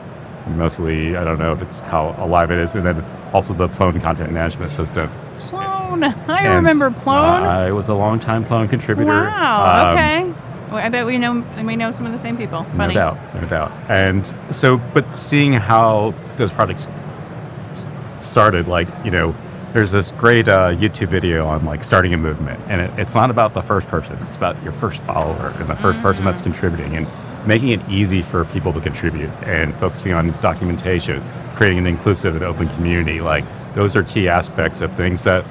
mostly 0.47 1.15
I 1.15 1.23
don't 1.23 1.39
know 1.39 1.53
if 1.53 1.61
it's 1.61 1.79
how 1.79 2.15
alive 2.17 2.51
it 2.51 2.59
is, 2.59 2.75
and 2.75 2.85
then 2.85 3.03
also 3.33 3.53
the 3.53 3.67
Plone 3.67 3.99
content 3.99 4.31
management 4.31 4.71
system. 4.71 5.09
Plone, 5.37 6.03
I 6.03 6.45
and, 6.45 6.55
remember 6.55 6.91
Plone. 6.91 7.43
Uh, 7.43 7.47
I 7.47 7.71
was 7.71 7.89
a 7.89 7.93
long 7.93 8.19
time 8.19 8.43
Plone 8.43 8.67
contributor. 8.67 9.09
Wow. 9.09 9.89
Um, 9.89 9.93
okay. 9.93 10.33
Well, 10.73 10.83
I 10.83 10.89
bet 10.89 11.05
we 11.05 11.17
know 11.17 11.45
we 11.63 11.75
know 11.75 11.91
some 11.91 12.05
of 12.05 12.11
the 12.11 12.19
same 12.19 12.37
people. 12.37 12.63
Funny. 12.75 12.95
No 12.95 12.99
doubt, 12.99 13.35
no 13.35 13.47
doubt. 13.47 13.71
And 13.89 14.33
so, 14.51 14.77
but 14.77 15.15
seeing 15.15 15.53
how 15.53 16.13
those 16.37 16.51
projects 16.51 16.87
started, 18.21 18.67
like 18.67 18.87
you 19.05 19.11
know, 19.11 19.35
there's 19.73 19.91
this 19.91 20.11
great 20.11 20.47
uh, 20.47 20.69
YouTube 20.69 21.09
video 21.09 21.45
on 21.45 21.63
like 21.65 21.83
starting 21.83 22.13
a 22.13 22.17
movement, 22.17 22.59
and 22.67 22.81
it, 22.81 22.99
it's 22.99 23.15
not 23.15 23.29
about 23.29 23.53
the 23.53 23.61
first 23.61 23.87
person; 23.87 24.17
it's 24.27 24.37
about 24.37 24.61
your 24.63 24.73
first 24.73 25.03
follower 25.03 25.53
and 25.59 25.67
the 25.67 25.73
1st 25.73 25.93
mm-hmm. 25.93 26.01
person 26.01 26.25
that's 26.25 26.41
mm. 26.41 26.45
contributing, 26.45 26.95
and 26.95 27.07
making 27.45 27.69
it 27.69 27.81
easy 27.89 28.21
for 28.21 28.45
people 28.45 28.73
to 28.73 28.81
contribute, 28.81 29.29
and 29.43 29.75
focusing 29.75 30.13
on 30.13 30.31
documentation, 30.41 31.23
creating 31.55 31.79
an 31.79 31.87
inclusive 31.87 32.35
and 32.35 32.43
open 32.43 32.67
community. 32.69 33.21
Like 33.21 33.45
those 33.75 33.95
are 33.95 34.03
key 34.03 34.27
aspects 34.27 34.81
of 34.81 34.95
things 34.95 35.23
that 35.23 35.45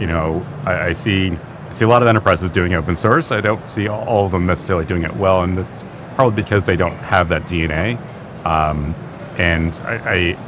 you 0.00 0.06
know 0.06 0.44
I, 0.64 0.88
I 0.88 0.92
see. 0.92 1.38
I 1.66 1.72
see 1.72 1.84
a 1.84 1.88
lot 1.88 2.00
of 2.00 2.08
enterprises 2.08 2.50
doing 2.50 2.74
open 2.74 2.94
source. 2.94 3.32
I 3.32 3.40
don't 3.40 3.66
see 3.66 3.88
all 3.88 4.26
of 4.26 4.32
them 4.32 4.46
necessarily 4.46 4.86
doing 4.86 5.02
it 5.02 5.14
well, 5.16 5.42
and 5.42 5.58
it's 5.58 5.84
probably 6.14 6.42
because 6.42 6.64
they 6.64 6.76
don't 6.76 6.96
have 6.98 7.28
that 7.30 7.42
DNA. 7.42 7.98
Um, 8.46 8.94
and 9.36 9.74
I, 9.84 9.94
I 9.94 10.38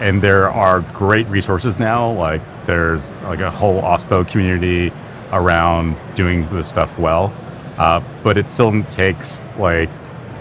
and 0.00 0.22
there 0.22 0.50
are 0.50 0.80
great 0.80 1.26
resources 1.28 1.78
now. 1.78 2.10
Like 2.12 2.40
there's 2.66 3.12
like 3.22 3.40
a 3.40 3.50
whole 3.50 3.82
OSPO 3.82 4.28
community 4.28 4.92
around 5.32 5.96
doing 6.14 6.46
this 6.48 6.68
stuff 6.68 6.98
well, 6.98 7.32
uh, 7.78 8.02
but 8.22 8.38
it 8.38 8.48
still 8.48 8.82
takes 8.84 9.42
like 9.58 9.90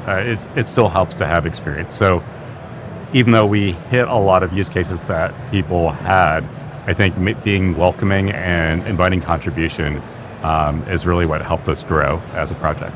uh, 0.08 0.17
it, 0.17 0.48
it 0.55 0.70
still 0.70 0.89
helps 0.89 1.15
to 1.15 1.25
have 1.25 1.46
experience. 1.46 1.96
So 1.96 2.24
even 3.13 3.31
though 3.34 3.46
we 3.46 3.74
hit 3.74 4.08
a 4.08 4.17
lot 4.17 4.43
of 4.43 4.53
use 4.53 4.70
cases 4.70 5.01
that 5.01 5.34
people 5.51 5.91
had, 5.91 6.43
I 6.88 6.93
think 6.93 7.43
being 7.43 7.77
welcoming 7.77 8.31
and 8.31 8.84
inviting 8.88 9.22
contribution 9.22 10.01
um, 10.43 10.84
is 10.89 11.05
really 11.05 11.25
what 11.25 11.41
helped 11.41 11.67
us 11.67 11.84
grow 11.84 12.20
as 12.34 12.51
a 12.51 12.55
project. 12.55 12.96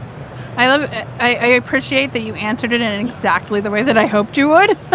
I 0.58 0.68
love. 0.68 0.90
I, 1.20 1.36
I, 1.36 1.46
appreciate 1.58 2.14
that 2.14 2.22
you 2.22 2.34
answered 2.34 2.72
it 2.72 2.80
in 2.80 3.06
exactly 3.06 3.60
the 3.60 3.70
way 3.70 3.84
that 3.84 3.98
I 3.98 4.06
hoped 4.06 4.38
you 4.38 4.48
would, 4.48 4.70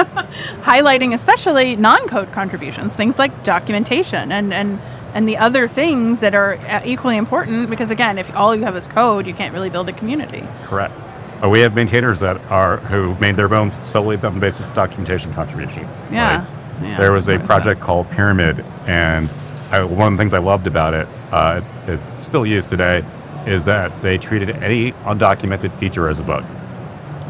highlighting 0.62 1.12
especially 1.12 1.76
non-code 1.76 2.32
contributions, 2.32 2.96
things 2.96 3.18
like 3.18 3.44
documentation 3.44 4.32
and 4.32 4.54
and 4.54 4.80
and 5.12 5.28
the 5.28 5.36
other 5.36 5.68
things 5.68 6.20
that 6.20 6.34
are 6.34 6.54
uh, 6.54 6.80
equally 6.86 7.18
important. 7.18 7.68
Because 7.68 7.90
again, 7.90 8.16
if 8.16 8.34
all 8.34 8.56
you 8.56 8.64
have 8.64 8.74
is 8.74 8.88
code, 8.88 9.26
you 9.26 9.34
can't 9.34 9.52
really 9.52 9.68
build 9.68 9.86
a 9.90 9.92
community. 9.92 10.42
Correct. 10.64 10.94
Uh, 11.42 11.49
we 11.49 11.61
have 11.61 11.75
maintainers 11.75 12.20
that 12.20 12.37
are 12.50 12.78
who 12.78 13.14
made 13.16 13.35
their 13.37 13.49
bones 13.49 13.78
solely 13.88 14.16
on 14.18 14.35
the 14.35 14.40
basis 14.40 14.68
of 14.68 14.75
documentation 14.75 15.32
contribution. 15.32 15.82
Yeah. 16.12 16.47
yeah 16.82 16.99
there 16.99 17.12
was 17.12 17.28
a 17.28 17.38
project 17.38 17.80
called 17.80 18.11
Pyramid, 18.11 18.61
and 18.87 19.30
I, 19.70 19.82
one 19.85 20.12
of 20.12 20.16
the 20.18 20.20
things 20.20 20.35
I 20.35 20.38
loved 20.38 20.66
about 20.66 20.92
it, 20.92 21.09
uh, 21.32 21.62
it, 21.87 22.00
it's 22.12 22.23
still 22.23 22.44
used 22.44 22.68
today 22.68 23.04
is 23.47 23.64
that 23.64 24.02
they 24.02 24.18
treated 24.18 24.50
any 24.50 24.92
undocumented 24.92 25.76
feature 25.78 26.09
as 26.09 26.18
a 26.18 26.23
bug. 26.23 26.44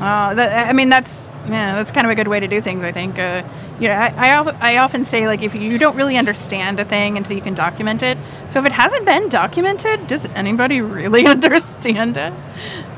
Uh, 0.00 0.34
that, 0.34 0.68
I 0.68 0.72
mean, 0.72 0.88
that's 0.88 1.30
yeah, 1.46 1.74
that's 1.74 1.92
kind 1.92 2.06
of 2.06 2.10
a 2.10 2.14
good 2.14 2.28
way 2.28 2.40
to 2.40 2.48
do 2.48 2.60
things. 2.60 2.82
I 2.82 2.90
think. 2.90 3.18
Uh, 3.18 3.42
you 3.80 3.88
know, 3.88 3.94
I, 3.94 4.08
I, 4.16 4.72
I, 4.74 4.76
often 4.78 5.06
say 5.06 5.26
like 5.26 5.42
if 5.42 5.54
you 5.54 5.78
don't 5.78 5.96
really 5.96 6.18
understand 6.18 6.78
a 6.80 6.84
thing 6.84 7.16
until 7.16 7.34
you 7.34 7.40
can 7.40 7.54
document 7.54 8.02
it. 8.02 8.18
So 8.50 8.60
if 8.60 8.66
it 8.66 8.72
hasn't 8.72 9.06
been 9.06 9.30
documented, 9.30 10.06
does 10.06 10.26
anybody 10.26 10.80
really 10.82 11.26
understand 11.26 12.18
it? 12.18 12.34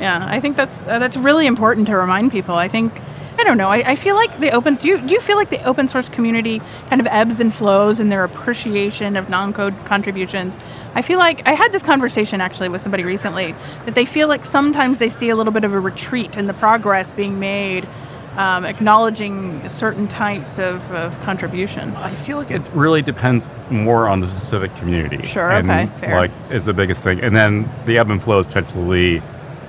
Yeah, 0.03 0.27
I 0.37 0.41
think 0.41 0.57
that's 0.57 0.83
uh, 0.83 0.99
that's 0.99 1.17
really 1.17 1.47
important 1.47 1.87
to 1.87 1.97
remind 1.97 2.33
people. 2.33 2.57
I 2.57 2.69
think. 2.69 2.93
I 3.39 3.45
don't 3.45 3.57
know. 3.57 3.71
I, 3.71 3.93
I 3.93 3.97
feel 3.97 4.15
like 4.15 4.41
the 4.41 4.51
open. 4.51 4.75
Do 4.75 4.87
you, 4.89 4.99
do 4.99 5.15
you 5.15 5.21
feel 5.21 5.37
like 5.37 5.49
the 5.49 5.63
open 5.65 5.89
source 5.89 6.09
community 6.11 6.61
kind 6.91 7.01
of 7.01 7.07
ebbs 7.07 7.41
and 7.41 7.53
flows 7.53 7.99
in 7.99 8.11
their 8.11 8.25
appreciation 8.25 9.17
of 9.17 9.31
non-code 9.31 9.75
contributions? 9.87 10.57
I 10.95 11.01
feel 11.01 11.19
like 11.19 11.49
I 11.49 11.55
had 11.55 11.73
this 11.73 11.83
conversation 11.83 12.43
actually 12.43 12.69
with 12.69 12.83
somebody 12.83 13.05
recently 13.05 13.55
that 13.87 13.95
they 13.95 14.05
feel 14.05 14.29
like 14.29 14.45
sometimes 14.45 14.99
they 14.99 15.09
see 15.09 15.31
a 15.31 15.35
little 15.35 15.53
bit 15.53 15.65
of 15.65 15.73
a 15.73 15.81
retreat 15.81 16.37
in 16.37 16.47
the 16.47 16.53
progress 16.53 17.11
being 17.11 17.41
made, 17.41 17.89
um, 18.37 18.67
acknowledging 18.67 19.67
certain 19.71 20.09
types 20.09 20.59
of, 20.59 20.89
of 20.93 21.19
contribution. 21.23 21.97
I 21.97 22.13
feel 22.13 22.37
like 22.37 22.51
it 22.51 22.63
really 22.75 23.01
depends 23.01 23.49
more 23.71 24.09
on 24.09 24.21
the 24.21 24.29
specific 24.29 24.77
community. 24.77 25.27
Sure, 25.27 25.51
and, 25.51 25.71
okay, 25.71 25.91
fair. 25.99 26.17
Like 26.17 26.33
is 26.51 26.67
the 26.67 26.75
biggest 26.75 27.03
thing, 27.03 27.21
and 27.21 27.35
then 27.35 27.69
the 27.87 27.97
ebb 27.97 28.11
and 28.11 28.23
flow 28.23 28.41
is 28.41 28.47
potentially 28.47 29.23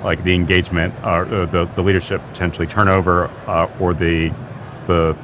like 0.04 0.24
the 0.24 0.34
engagement 0.34 0.94
or 1.04 1.26
uh, 1.26 1.46
the 1.46 1.66
the 1.76 1.82
leadership 1.82 2.22
potentially 2.28 2.68
turnover 2.68 3.28
uh, 3.48 3.70
or 3.80 3.94
the 3.94 4.30
the 4.88 5.18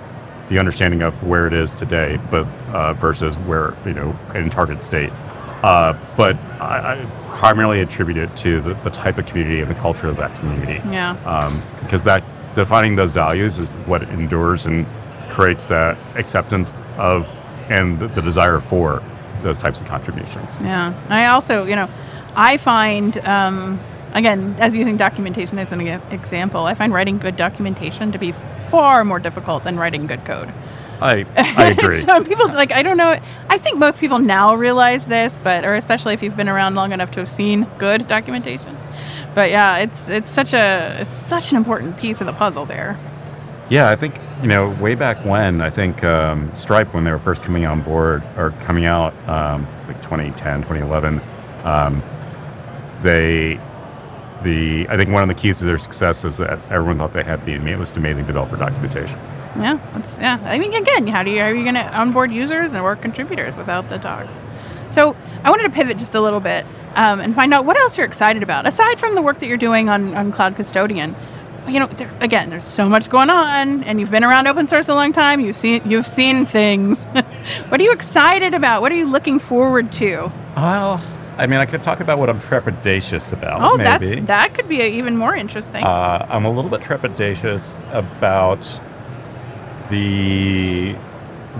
the 0.47 0.57
understanding 0.57 1.01
of 1.03 1.23
where 1.23 1.47
it 1.47 1.53
is 1.53 1.73
today, 1.73 2.19
but 2.31 2.47
uh, 2.73 2.93
versus 2.93 3.37
where 3.37 3.75
you 3.85 3.93
know 3.93 4.17
in 4.35 4.49
target 4.49 4.83
state. 4.83 5.11
Uh, 5.61 5.97
but 6.15 6.37
I, 6.61 7.03
I, 7.03 7.25
primarily 7.31 7.81
attribute 7.81 8.17
it 8.17 8.35
to 8.37 8.61
the, 8.61 8.75
the, 8.75 8.89
type 8.89 9.17
of 9.17 9.25
community 9.25 9.59
and 9.59 9.69
the 9.69 9.75
culture 9.75 10.07
of 10.07 10.15
that 10.15 10.33
community. 10.39 10.81
Yeah. 10.89 11.11
Um, 11.25 11.61
because 11.81 12.01
that 12.03 12.23
defining 12.55 12.95
those 12.95 13.11
values 13.11 13.59
is 13.59 13.69
what 13.85 14.03
endures 14.03 14.67
and 14.67 14.85
creates 15.29 15.65
that 15.65 15.97
acceptance 16.17 16.73
of 16.97 17.27
and 17.69 17.99
the, 17.99 18.07
the 18.07 18.21
desire 18.21 18.61
for 18.61 19.03
those 19.43 19.57
types 19.57 19.81
of 19.81 19.87
contributions. 19.87 20.57
Yeah. 20.61 20.93
I 21.09 21.25
also, 21.25 21.65
you 21.65 21.75
know, 21.75 21.89
I 22.35 22.55
find. 22.55 23.17
Um, 23.19 23.79
again, 24.13 24.55
as 24.59 24.75
using 24.75 24.97
documentation 24.97 25.59
as 25.59 25.71
an 25.71 25.81
example, 25.81 26.65
I 26.65 26.73
find 26.73 26.93
writing 26.93 27.17
good 27.17 27.35
documentation 27.35 28.11
to 28.11 28.17
be 28.17 28.33
far 28.69 29.03
more 29.03 29.19
difficult 29.19 29.63
than 29.63 29.77
writing 29.77 30.07
good 30.07 30.25
code. 30.25 30.53
I, 31.01 31.25
I 31.37 31.67
agree. 31.77 31.97
so 31.97 32.23
people 32.23 32.47
like 32.47 32.71
I 32.71 32.81
don't 32.81 32.97
know. 32.97 33.19
I 33.49 33.57
think 33.57 33.77
most 33.77 33.99
people 33.99 34.19
now 34.19 34.55
realize 34.55 35.05
this, 35.05 35.39
but 35.39 35.63
or 35.65 35.75
especially 35.75 36.13
if 36.13 36.23
you've 36.23 36.37
been 36.37 36.49
around 36.49 36.75
long 36.75 36.91
enough 36.91 37.11
to 37.11 37.19
have 37.19 37.29
seen 37.29 37.67
good 37.77 38.07
documentation. 38.07 38.77
But 39.33 39.49
yeah, 39.49 39.77
it's 39.77 40.09
it's 40.09 40.31
such 40.31 40.53
a 40.53 40.97
it's 41.01 41.15
such 41.15 41.51
an 41.51 41.57
important 41.57 41.97
piece 41.97 42.21
of 42.21 42.27
the 42.27 42.33
puzzle 42.33 42.65
there. 42.65 42.99
Yeah, 43.69 43.89
I 43.89 43.95
think 43.95 44.19
you 44.41 44.47
know 44.47 44.69
way 44.71 44.95
back 44.95 45.23
when 45.23 45.61
I 45.61 45.69
think 45.69 46.03
um, 46.03 46.53
Stripe 46.55 46.93
when 46.93 47.03
they 47.03 47.11
were 47.11 47.19
first 47.19 47.41
coming 47.41 47.65
on 47.65 47.81
board 47.81 48.23
or 48.35 48.51
coming 48.61 48.85
out, 48.85 49.13
um, 49.29 49.67
it's 49.77 49.87
like 49.87 50.01
2010, 50.01 50.63
2011. 50.63 51.21
Um, 51.63 52.03
they 53.03 53.59
the 54.43 54.87
I 54.89 54.97
think 54.97 55.11
one 55.11 55.21
of 55.21 55.27
the 55.27 55.39
keys 55.39 55.59
to 55.59 55.65
their 55.65 55.77
success 55.77 56.23
was 56.23 56.37
that 56.37 56.59
everyone 56.71 56.97
thought 56.97 57.13
they 57.13 57.23
had 57.23 57.45
the 57.45 57.57
most 57.59 57.97
amazing 57.97 58.25
developer 58.25 58.55
documentation. 58.55 59.19
Yeah, 59.57 59.79
that's 59.93 60.19
yeah. 60.19 60.39
I 60.43 60.59
mean, 60.59 60.73
again, 60.73 61.07
how 61.07 61.23
do 61.23 61.31
you 61.31 61.39
how 61.39 61.47
are 61.47 61.55
you 61.55 61.63
going 61.63 61.75
to 61.75 61.97
onboard 61.97 62.31
users 62.31 62.73
and 62.73 62.83
work 62.83 63.01
contributors 63.01 63.57
without 63.57 63.89
the 63.89 63.97
docs? 63.97 64.43
So 64.89 65.15
I 65.43 65.49
wanted 65.49 65.63
to 65.63 65.69
pivot 65.69 65.97
just 65.97 66.15
a 66.15 66.21
little 66.21 66.39
bit 66.39 66.65
um, 66.95 67.19
and 67.19 67.35
find 67.35 67.53
out 67.53 67.65
what 67.65 67.77
else 67.77 67.97
you're 67.97 68.07
excited 68.07 68.43
about 68.43 68.65
aside 68.67 68.99
from 68.99 69.15
the 69.15 69.21
work 69.21 69.39
that 69.39 69.47
you're 69.47 69.57
doing 69.57 69.89
on 69.89 70.13
on 70.15 70.31
Cloud 70.31 70.55
Custodian. 70.55 71.15
you 71.67 71.79
know, 71.79 71.87
there, 71.87 72.11
again, 72.21 72.49
there's 72.49 72.65
so 72.65 72.87
much 72.87 73.09
going 73.09 73.29
on, 73.29 73.83
and 73.83 73.99
you've 73.99 74.11
been 74.11 74.23
around 74.23 74.47
open 74.47 74.67
source 74.67 74.87
a 74.89 74.95
long 74.95 75.11
time. 75.11 75.39
You've 75.41 75.55
seen 75.55 75.81
you've 75.89 76.07
seen 76.07 76.45
things. 76.45 77.05
what 77.67 77.79
are 77.79 77.83
you 77.83 77.91
excited 77.91 78.53
about? 78.53 78.81
What 78.81 78.91
are 78.91 78.95
you 78.95 79.07
looking 79.07 79.39
forward 79.39 79.91
to? 79.93 80.31
Well, 80.55 81.01
I 81.39 81.47
mean, 81.47 81.59
I 81.59 81.65
could 81.65 81.81
talk 81.83 81.99
about 82.01 82.19
what 82.19 82.29
I'm 82.29 82.39
trepidatious 82.39 83.31
about. 83.33 83.61
Oh, 83.61 83.77
maybe. 83.77 84.15
that's 84.15 84.27
that 84.27 84.53
could 84.53 84.67
be 84.67 84.81
even 84.81 85.15
more 85.17 85.35
interesting. 85.35 85.83
Uh, 85.83 86.25
I'm 86.29 86.45
a 86.45 86.51
little 86.51 86.69
bit 86.69 86.81
trepidatious 86.81 87.79
about 87.93 88.79
the 89.89 90.95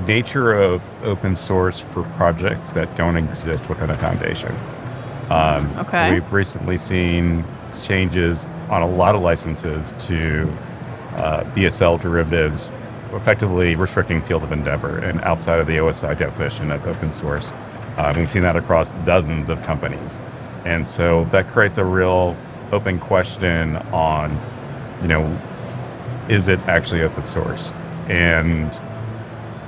nature 0.06 0.54
of 0.54 0.82
open 1.04 1.36
source 1.36 1.80
for 1.80 2.04
projects 2.18 2.72
that 2.72 2.96
don't 2.96 3.18
exist 3.18 3.70
within 3.70 3.90
a 3.90 3.98
foundation. 3.98 4.56
Um, 5.30 5.72
Okay. 5.80 6.14
We've 6.14 6.34
recently 6.34 6.78
seen 6.78 7.46
changes 7.82 8.48
on 8.70 8.82
a 8.82 8.88
lot 8.90 9.16
of 9.16 9.22
licenses 9.22 9.94
to 10.00 10.52
uh, 11.16 11.44
BSL 11.56 12.00
derivatives, 12.00 12.72
effectively 13.14 13.76
restricting 13.76 14.22
field 14.22 14.44
of 14.44 14.52
endeavor 14.52 15.00
and 15.00 15.22
outside 15.22 15.60
of 15.60 15.68
the 15.68 15.78
OSI 15.78 16.18
definition 16.18 16.72
of 16.72 16.86
open 16.86 17.14
source. 17.14 17.52
Uh, 18.00 18.14
we've 18.16 18.32
seen 18.32 18.44
that 18.44 18.56
across 18.56 18.92
dozens 19.04 19.50
of 19.50 19.60
companies. 19.60 20.20
And 20.64 20.88
so 20.88 21.26
that 21.34 21.50
creates 21.50 21.78
a 21.78 21.84
real 21.84 22.38
open 22.72 22.98
question 22.98 23.76
on, 23.92 24.40
you 25.02 25.10
know, 25.10 25.38
is 26.30 26.48
it 26.48 26.60
actually 26.62 27.02
open 27.02 27.26
source? 27.26 27.72
And 28.08 28.74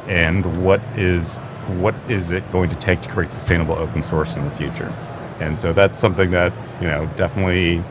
and 0.08 0.64
what 0.64 0.82
is 0.98 1.40
what 1.80 1.94
is 2.10 2.32
it 2.32 2.50
going 2.54 2.70
to 2.70 2.76
take 2.78 3.02
to 3.02 3.10
create 3.10 3.34
sustainable 3.34 3.76
open 3.76 4.02
source 4.02 4.38
in 4.38 4.46
the 4.46 4.52
future? 4.52 4.88
And 5.42 5.60
so 5.60 5.74
that's 5.74 6.00
something 6.00 6.32
that 6.32 6.54
you 6.80 6.88
know 6.88 7.10
definitely 7.18 7.84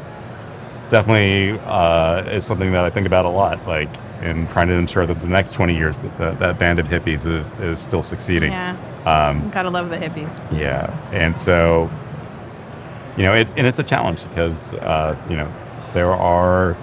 definitely 0.88 1.61
uh, 1.66 2.23
is 2.30 2.47
something 2.47 2.73
that 2.73 2.85
I 2.87 2.88
think 2.88 3.06
about 3.06 3.26
a 3.26 3.28
lot, 3.30 3.66
like 3.66 3.90
in 4.23 4.47
trying 4.49 4.68
to 4.68 4.75
ensure 4.75 5.04
that 5.06 5.20
the 5.20 5.26
next 5.26 5.52
20 5.52 5.76
years 5.76 5.99
that 5.99 6.16
that, 6.16 6.38
that 6.38 6.59
band 6.59 6.78
of 6.78 6.87
hippies 6.87 7.26
is, 7.26 7.52
is 7.61 7.78
still 7.78 8.02
succeeding. 8.02 8.52
yeah, 8.52 8.76
Um, 9.07 9.50
gotta 9.50 9.71
love 9.71 9.88
the 9.90 9.97
hippies. 9.97 10.33
yeah, 10.52 10.90
and 11.12 11.37
so 11.38 11.90
you 13.16 13.25
know, 13.25 13.35
it's 13.35 13.52
and 13.54 13.66
it's 13.66 13.78
a 13.78 13.83
challenge 13.85 14.28
because 14.28 14.75
uh, 14.75 15.16
you 15.28 15.37
know 15.37 15.50
there 15.95 16.12
are 16.12 16.76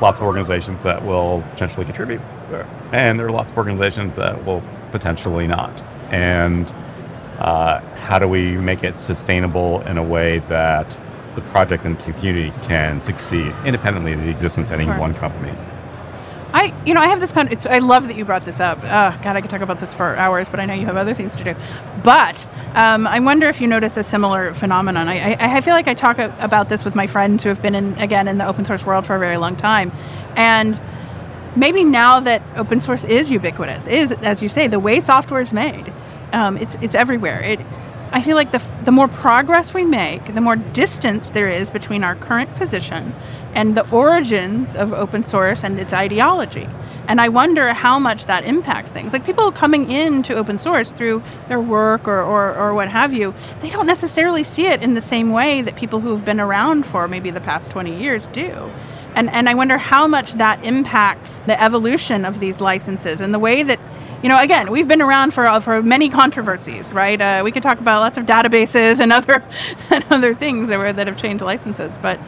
lots 0.00 0.20
of 0.20 0.26
organizations 0.26 0.82
that 0.84 1.04
will 1.04 1.42
potentially 1.52 1.84
contribute, 1.84 2.20
and 2.92 3.18
there 3.18 3.26
are 3.26 3.32
lots 3.32 3.50
of 3.52 3.58
organizations 3.58 4.16
that 4.16 4.44
will 4.46 4.62
potentially 4.92 5.46
not. 5.46 5.82
And 6.10 6.72
uh, 7.38 7.80
how 7.96 8.18
do 8.18 8.28
we 8.28 8.56
make 8.56 8.84
it 8.84 8.98
sustainable 8.98 9.80
in 9.82 9.98
a 9.98 10.02
way 10.02 10.38
that 10.48 11.00
the 11.34 11.40
project 11.42 11.84
and 11.84 11.98
the 11.98 12.12
community 12.12 12.52
can 12.62 13.00
succeed 13.02 13.54
independently 13.64 14.12
of 14.12 14.20
the 14.20 14.28
existence 14.28 14.70
of 14.70 14.74
any 14.80 14.84
Sure. 14.86 14.98
one 14.98 15.14
company? 15.14 15.52
I, 16.58 16.74
you 16.84 16.92
know, 16.92 17.00
I 17.00 17.06
have 17.06 17.20
this 17.20 17.30
kind. 17.30 17.52
It's, 17.52 17.66
I 17.66 17.78
love 17.78 18.08
that 18.08 18.16
you 18.16 18.24
brought 18.24 18.44
this 18.44 18.58
up. 18.58 18.82
Uh, 18.82 19.16
God, 19.22 19.36
I 19.36 19.40
could 19.40 19.50
talk 19.50 19.60
about 19.60 19.78
this 19.78 19.94
for 19.94 20.16
hours, 20.16 20.48
but 20.48 20.58
I 20.58 20.64
know 20.64 20.74
you 20.74 20.86
have 20.86 20.96
other 20.96 21.14
things 21.14 21.36
to 21.36 21.44
do. 21.44 21.54
But 22.02 22.48
um, 22.74 23.06
I 23.06 23.20
wonder 23.20 23.48
if 23.48 23.60
you 23.60 23.68
notice 23.68 23.96
a 23.96 24.02
similar 24.02 24.54
phenomenon. 24.54 25.06
I, 25.08 25.34
I, 25.34 25.56
I 25.58 25.60
feel 25.60 25.74
like 25.74 25.86
I 25.86 25.94
talk 25.94 26.18
a, 26.18 26.34
about 26.40 26.68
this 26.68 26.84
with 26.84 26.96
my 26.96 27.06
friends 27.06 27.44
who 27.44 27.48
have 27.48 27.62
been 27.62 27.76
in 27.76 27.94
again 27.98 28.26
in 28.26 28.38
the 28.38 28.46
open 28.46 28.64
source 28.64 28.84
world 28.84 29.06
for 29.06 29.14
a 29.14 29.20
very 29.20 29.36
long 29.36 29.54
time, 29.54 29.92
and 30.34 30.80
maybe 31.54 31.84
now 31.84 32.18
that 32.18 32.42
open 32.56 32.80
source 32.80 33.04
is 33.04 33.30
ubiquitous, 33.30 33.86
is 33.86 34.10
as 34.10 34.42
you 34.42 34.48
say, 34.48 34.66
the 34.66 34.80
way 34.80 35.00
software 35.00 35.40
is 35.40 35.52
made, 35.52 35.92
um, 36.32 36.56
it's 36.56 36.74
it's 36.82 36.96
everywhere. 36.96 37.40
It, 37.40 37.60
I 38.10 38.22
feel 38.22 38.36
like 38.36 38.52
the 38.52 38.62
the 38.84 38.92
more 38.92 39.08
progress 39.08 39.74
we 39.74 39.84
make, 39.84 40.34
the 40.34 40.40
more 40.40 40.56
distance 40.56 41.30
there 41.30 41.48
is 41.48 41.70
between 41.70 42.02
our 42.04 42.14
current 42.16 42.54
position 42.56 43.14
and 43.54 43.76
the 43.76 43.88
origins 43.90 44.74
of 44.74 44.92
open 44.92 45.24
source 45.24 45.64
and 45.64 45.78
its 45.78 45.92
ideology. 45.92 46.66
And 47.08 47.20
I 47.20 47.28
wonder 47.28 47.72
how 47.72 47.98
much 47.98 48.26
that 48.26 48.44
impacts 48.44 48.92
things. 48.92 49.12
Like 49.12 49.24
people 49.24 49.50
coming 49.50 49.90
into 49.90 50.34
open 50.34 50.58
source 50.58 50.92
through 50.92 51.22
their 51.48 51.60
work 51.60 52.06
or, 52.06 52.20
or, 52.20 52.54
or 52.54 52.74
what 52.74 52.88
have 52.88 53.14
you, 53.14 53.34
they 53.60 53.70
don't 53.70 53.86
necessarily 53.86 54.44
see 54.44 54.66
it 54.66 54.82
in 54.82 54.94
the 54.94 55.00
same 55.00 55.32
way 55.32 55.62
that 55.62 55.76
people 55.76 56.00
who've 56.00 56.24
been 56.24 56.40
around 56.40 56.84
for 56.84 57.08
maybe 57.08 57.30
the 57.30 57.40
past 57.40 57.70
20 57.70 57.98
years 57.98 58.28
do. 58.28 58.70
And, 59.14 59.30
and 59.30 59.48
I 59.48 59.54
wonder 59.54 59.78
how 59.78 60.06
much 60.06 60.34
that 60.34 60.62
impacts 60.64 61.40
the 61.40 61.60
evolution 61.60 62.24
of 62.24 62.40
these 62.40 62.60
licenses 62.60 63.20
and 63.20 63.32
the 63.32 63.38
way 63.38 63.62
that, 63.62 63.80
you 64.22 64.28
know, 64.28 64.38
again, 64.38 64.70
we've 64.70 64.88
been 64.88 65.02
around 65.02 65.32
for, 65.32 65.60
for 65.60 65.82
many 65.82 66.08
controversies, 66.08 66.92
right? 66.92 67.20
Uh, 67.20 67.42
we 67.44 67.52
could 67.52 67.62
talk 67.62 67.80
about 67.80 68.00
lots 68.00 68.18
of 68.18 68.26
databases 68.26 69.00
and 69.00 69.12
other, 69.12 69.44
and 69.90 70.04
other 70.10 70.34
things 70.34 70.68
that, 70.68 70.78
were, 70.78 70.92
that 70.92 71.06
have 71.06 71.16
changed 71.16 71.42
licenses. 71.44 71.98
But 71.98 72.18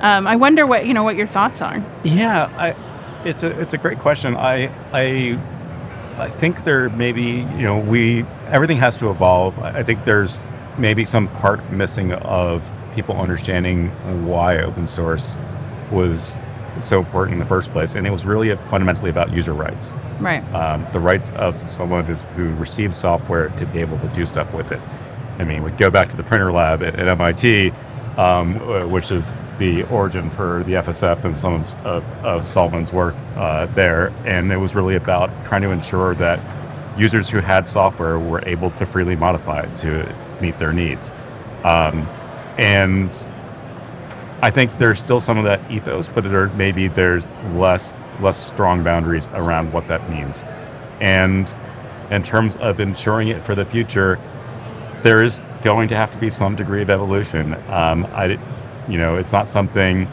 um, 0.00 0.26
I 0.26 0.36
wonder 0.36 0.66
what, 0.66 0.86
you 0.86 0.94
know, 0.94 1.02
what 1.02 1.16
your 1.16 1.26
thoughts 1.26 1.62
are. 1.62 1.82
Yeah, 2.04 2.52
I, 2.56 2.76
it's 3.24 3.42
a 3.42 3.60
it's 3.60 3.74
a 3.74 3.78
great 3.78 3.98
question. 3.98 4.36
I 4.36 4.68
I 4.92 5.38
I 6.16 6.28
think 6.28 6.64
there 6.64 6.88
maybe 6.90 7.22
you 7.22 7.62
know 7.62 7.78
we 7.78 8.24
everything 8.46 8.78
has 8.78 8.96
to 8.98 9.10
evolve. 9.10 9.58
I 9.58 9.82
think 9.82 10.04
there's 10.04 10.40
maybe 10.78 11.04
some 11.04 11.28
part 11.28 11.72
missing 11.72 12.12
of 12.12 12.70
people 12.94 13.16
understanding 13.16 13.88
why 14.26 14.58
open 14.58 14.86
source 14.86 15.36
was 15.90 16.36
so 16.82 16.98
important 16.98 17.34
in 17.34 17.38
the 17.38 17.46
first 17.46 17.70
place, 17.72 17.94
and 17.94 18.06
it 18.06 18.10
was 18.10 18.24
really 18.26 18.54
fundamentally 18.68 19.10
about 19.10 19.32
user 19.32 19.52
rights, 19.52 19.94
Right. 20.20 20.42
um, 20.54 20.86
the 20.92 21.00
rights 21.00 21.30
of 21.30 21.70
someone 21.70 22.04
who's, 22.04 22.24
who 22.36 22.54
receives 22.54 22.98
software 22.98 23.48
to 23.50 23.66
be 23.66 23.80
able 23.80 23.98
to 23.98 24.08
do 24.08 24.26
stuff 24.26 24.52
with 24.52 24.72
it. 24.72 24.80
I 25.38 25.44
mean, 25.44 25.62
we 25.62 25.70
go 25.72 25.90
back 25.90 26.08
to 26.08 26.16
the 26.16 26.24
printer 26.24 26.50
lab 26.52 26.82
at, 26.82 26.96
at 26.96 27.08
MIT, 27.08 27.72
um, 28.16 28.56
uh, 28.56 28.86
which 28.86 29.12
is 29.12 29.34
the 29.58 29.84
origin 29.84 30.30
for 30.30 30.62
the 30.64 30.72
FSF 30.74 31.24
and 31.24 31.38
some 31.38 31.54
of, 31.84 32.04
of, 32.24 32.92
work 32.92 33.14
uh, 33.36 33.66
there. 33.66 34.08
And 34.24 34.52
it 34.52 34.56
was 34.56 34.74
really 34.74 34.96
about 34.96 35.30
trying 35.44 35.62
to 35.62 35.70
ensure 35.70 36.14
that 36.16 36.40
users 36.98 37.30
who 37.30 37.38
had 37.38 37.68
software 37.68 38.18
were 38.18 38.42
able 38.46 38.70
to 38.72 38.86
freely 38.86 39.14
modify 39.14 39.60
it 39.62 39.76
to 39.76 40.12
meet 40.40 40.58
their 40.58 40.72
needs. 40.72 41.12
Um, 41.64 42.08
and 42.58 43.10
I 44.40 44.50
think 44.50 44.78
there's 44.78 45.00
still 45.00 45.20
some 45.20 45.38
of 45.38 45.44
that 45.44 45.70
ethos, 45.70 46.08
but 46.08 46.24
there 46.24 46.48
maybe 46.50 46.88
there's 46.88 47.26
less 47.54 47.94
less 48.20 48.36
strong 48.44 48.82
boundaries 48.82 49.28
around 49.28 49.72
what 49.72 49.86
that 49.88 50.08
means. 50.10 50.44
And 51.00 51.54
in 52.10 52.22
terms 52.22 52.56
of 52.56 52.80
ensuring 52.80 53.28
it 53.28 53.44
for 53.44 53.54
the 53.54 53.64
future, 53.64 54.18
there 55.02 55.22
is 55.22 55.40
going 55.62 55.88
to 55.88 55.96
have 55.96 56.10
to 56.12 56.18
be 56.18 56.30
some 56.30 56.56
degree 56.56 56.82
of 56.82 56.90
evolution. 56.90 57.54
Um, 57.68 58.06
I, 58.06 58.38
you 58.88 58.98
know, 58.98 59.16
it's 59.16 59.32
not 59.32 59.48
something. 59.48 60.08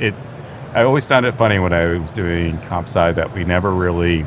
It. 0.00 0.14
I 0.74 0.84
always 0.84 1.06
found 1.06 1.24
it 1.24 1.32
funny 1.32 1.58
when 1.58 1.72
I 1.72 1.98
was 1.98 2.10
doing 2.10 2.60
comp 2.62 2.88
sci 2.88 3.12
that 3.12 3.32
we 3.32 3.44
never 3.44 3.72
really 3.72 4.26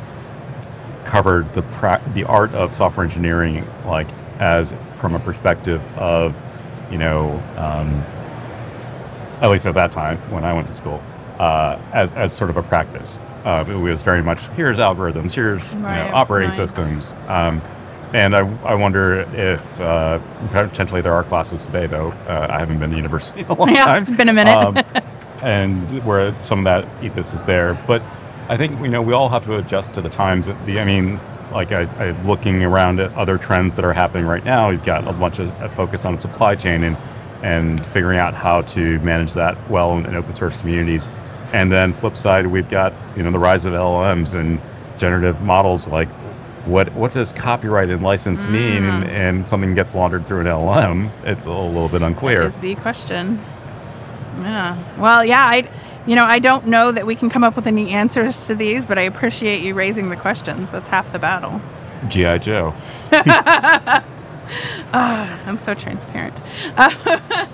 covered 1.05 1.53
the 1.53 1.61
pra- 1.61 2.01
the 2.13 2.23
art 2.23 2.53
of 2.53 2.75
software 2.75 3.05
engineering, 3.05 3.67
like 3.85 4.07
as 4.39 4.75
from 4.95 5.13
a 5.13 5.19
perspective 5.19 5.81
of, 5.97 6.35
you 6.91 6.97
know, 6.97 7.41
um, 7.57 8.03
at 9.41 9.49
least 9.49 9.65
at 9.65 9.73
that 9.75 9.91
time 9.91 10.17
when 10.31 10.43
I 10.45 10.53
went 10.53 10.67
to 10.67 10.73
school, 10.73 11.01
uh, 11.39 11.81
as 11.93 12.13
as 12.13 12.33
sort 12.33 12.49
of 12.49 12.57
a 12.57 12.63
practice. 12.63 13.19
Um, 13.43 13.69
it 13.71 13.75
was 13.75 14.03
very 14.03 14.21
much 14.21 14.45
here's 14.49 14.77
algorithms, 14.77 15.33
here's 15.33 15.73
you 15.73 15.79
know, 15.79 16.11
operating 16.13 16.49
right. 16.49 16.55
systems. 16.55 17.15
Um, 17.27 17.61
and 18.13 18.35
I, 18.35 18.39
I 18.63 18.75
wonder 18.75 19.21
if 19.33 19.81
uh, 19.81 20.19
potentially 20.49 21.01
there 21.01 21.13
are 21.13 21.23
classes 21.23 21.65
today, 21.65 21.87
though. 21.87 22.11
Uh, 22.27 22.47
I 22.49 22.59
haven't 22.59 22.79
been 22.79 22.89
to 22.91 22.95
university 22.97 23.39
in 23.39 23.47
a 23.47 23.53
long 23.53 23.69
Yeah, 23.73 23.85
time. 23.85 24.01
it's 24.01 24.11
been 24.11 24.27
a 24.29 24.33
minute. 24.33 24.53
Um, 24.53 24.77
and 25.41 26.03
where 26.05 26.39
some 26.39 26.59
of 26.59 26.65
that 26.65 27.03
ethos 27.03 27.33
is 27.33 27.41
there. 27.43 27.73
But 27.87 28.01
I 28.49 28.57
think 28.57 28.79
you 28.81 28.89
know 28.89 29.01
we 29.01 29.13
all 29.13 29.29
have 29.29 29.45
to 29.45 29.55
adjust 29.57 29.93
to 29.93 30.01
the 30.01 30.09
times. 30.09 30.47
The 30.65 30.79
I 30.79 30.83
mean, 30.83 31.19
like 31.51 31.71
I, 31.71 31.83
I 32.05 32.11
looking 32.23 32.63
around 32.63 32.99
at 32.99 33.13
other 33.15 33.37
trends 33.37 33.75
that 33.75 33.85
are 33.85 33.93
happening 33.93 34.25
right 34.25 34.43
now. 34.43 34.69
You've 34.69 34.85
got 34.85 35.07
a 35.07 35.13
bunch 35.13 35.39
of 35.39 35.49
a 35.61 35.69
focus 35.69 36.05
on 36.05 36.19
supply 36.19 36.55
chain 36.55 36.83
and 36.83 36.97
and 37.41 37.83
figuring 37.87 38.19
out 38.19 38.33
how 38.33 38.61
to 38.61 38.99
manage 38.99 39.33
that 39.33 39.69
well 39.69 39.97
in, 39.97 40.15
open 40.15 40.35
source 40.35 40.57
communities. 40.57 41.09
And 41.53 41.71
then 41.71 41.93
flip 41.93 42.15
side, 42.15 42.47
we've 42.47 42.69
got 42.69 42.93
you 43.15 43.23
know 43.23 43.31
the 43.31 43.39
rise 43.39 43.65
of 43.65 43.73
LLMs 43.73 44.35
and 44.39 44.61
generative 44.97 45.41
models. 45.41 45.87
Like, 45.87 46.09
what 46.65 46.93
what 46.93 47.11
does 47.11 47.33
copyright 47.33 47.89
and 47.89 48.01
license 48.01 48.45
mean? 48.45 48.83
And, 48.83 49.03
and 49.05 49.47
something 49.47 49.73
gets 49.73 49.95
laundered 49.95 50.25
through 50.25 50.41
an 50.41 50.47
LLM. 50.47 51.11
It's 51.25 51.47
a 51.47 51.51
little 51.51 51.89
bit 51.89 52.01
unclear. 52.01 52.43
Is 52.43 52.57
the 52.59 52.75
question. 52.75 53.43
Yeah. 54.39 54.81
Well, 54.97 55.25
yeah, 55.25 55.43
I 55.45 55.69
you 56.07 56.15
know, 56.15 56.23
I 56.23 56.39
don't 56.39 56.67
know 56.67 56.91
that 56.91 57.05
we 57.05 57.15
can 57.15 57.29
come 57.29 57.43
up 57.43 57.55
with 57.55 57.67
any 57.67 57.91
answers 57.91 58.47
to 58.47 58.55
these, 58.55 58.85
but 58.85 58.97
I 58.97 59.03
appreciate 59.03 59.61
you 59.61 59.73
raising 59.73 60.09
the 60.09 60.15
questions. 60.15 60.71
That's 60.71 60.89
half 60.89 61.11
the 61.11 61.19
battle. 61.19 61.61
GI 62.09 62.39
Joe. 62.39 62.73
I'm 64.93 65.59
so 65.59 65.73
transparent. 65.73 66.41
Uh, 66.77 66.91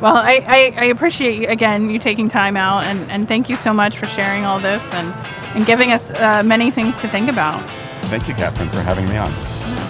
well, 0.00 0.16
I, 0.16 0.44
I, 0.46 0.74
I 0.76 0.84
appreciate 0.86 1.40
you, 1.40 1.48
again 1.48 1.90
you 1.90 1.98
taking 1.98 2.28
time 2.28 2.56
out, 2.56 2.84
and, 2.84 3.10
and 3.10 3.28
thank 3.28 3.48
you 3.48 3.56
so 3.56 3.72
much 3.72 3.98
for 3.98 4.06
sharing 4.06 4.44
all 4.44 4.58
this 4.58 4.92
and, 4.94 5.12
and 5.56 5.66
giving 5.66 5.92
us 5.92 6.10
uh, 6.10 6.42
many 6.42 6.70
things 6.70 6.98
to 6.98 7.08
think 7.08 7.28
about. 7.28 7.62
Thank 8.06 8.28
you, 8.28 8.34
Catherine, 8.34 8.68
for 8.70 8.80
having 8.80 9.08
me 9.08 9.16
on. 9.16 9.30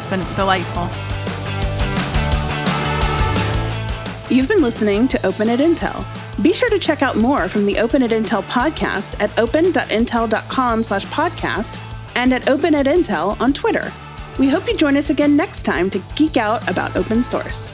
It's 0.01 0.09
been 0.09 0.37
delightful. 0.37 0.89
You've 4.31 4.49
been 4.49 4.63
listening 4.63 5.09
to 5.09 5.27
Open 5.27 5.51
at 5.51 5.59
Intel. 5.59 6.07
Be 6.43 6.53
sure 6.53 6.71
to 6.71 6.79
check 6.79 7.03
out 7.03 7.17
more 7.17 7.49
from 7.49 7.67
the 7.67 7.79
Open 7.79 8.03
at 8.03 8.11
Intel 8.11 8.43
podcast 8.45 9.21
at 9.21 9.39
open.intel.com 9.39 10.85
slash 10.85 11.05
podcast 11.07 11.79
and 12.17 12.33
at 12.33 12.49
Open 12.49 12.75
at 12.75 12.87
Intel 12.87 13.39
on 13.41 13.53
Twitter. 13.53 13.93
We 14.39 14.49
hope 14.49 14.67
you 14.67 14.75
join 14.75 14.97
us 14.97 15.11
again 15.11 15.37
next 15.37 15.63
time 15.63 15.91
to 15.91 16.01
geek 16.15 16.37
out 16.37 16.69
about 16.71 16.97
open 16.97 17.23
source. 17.23 17.73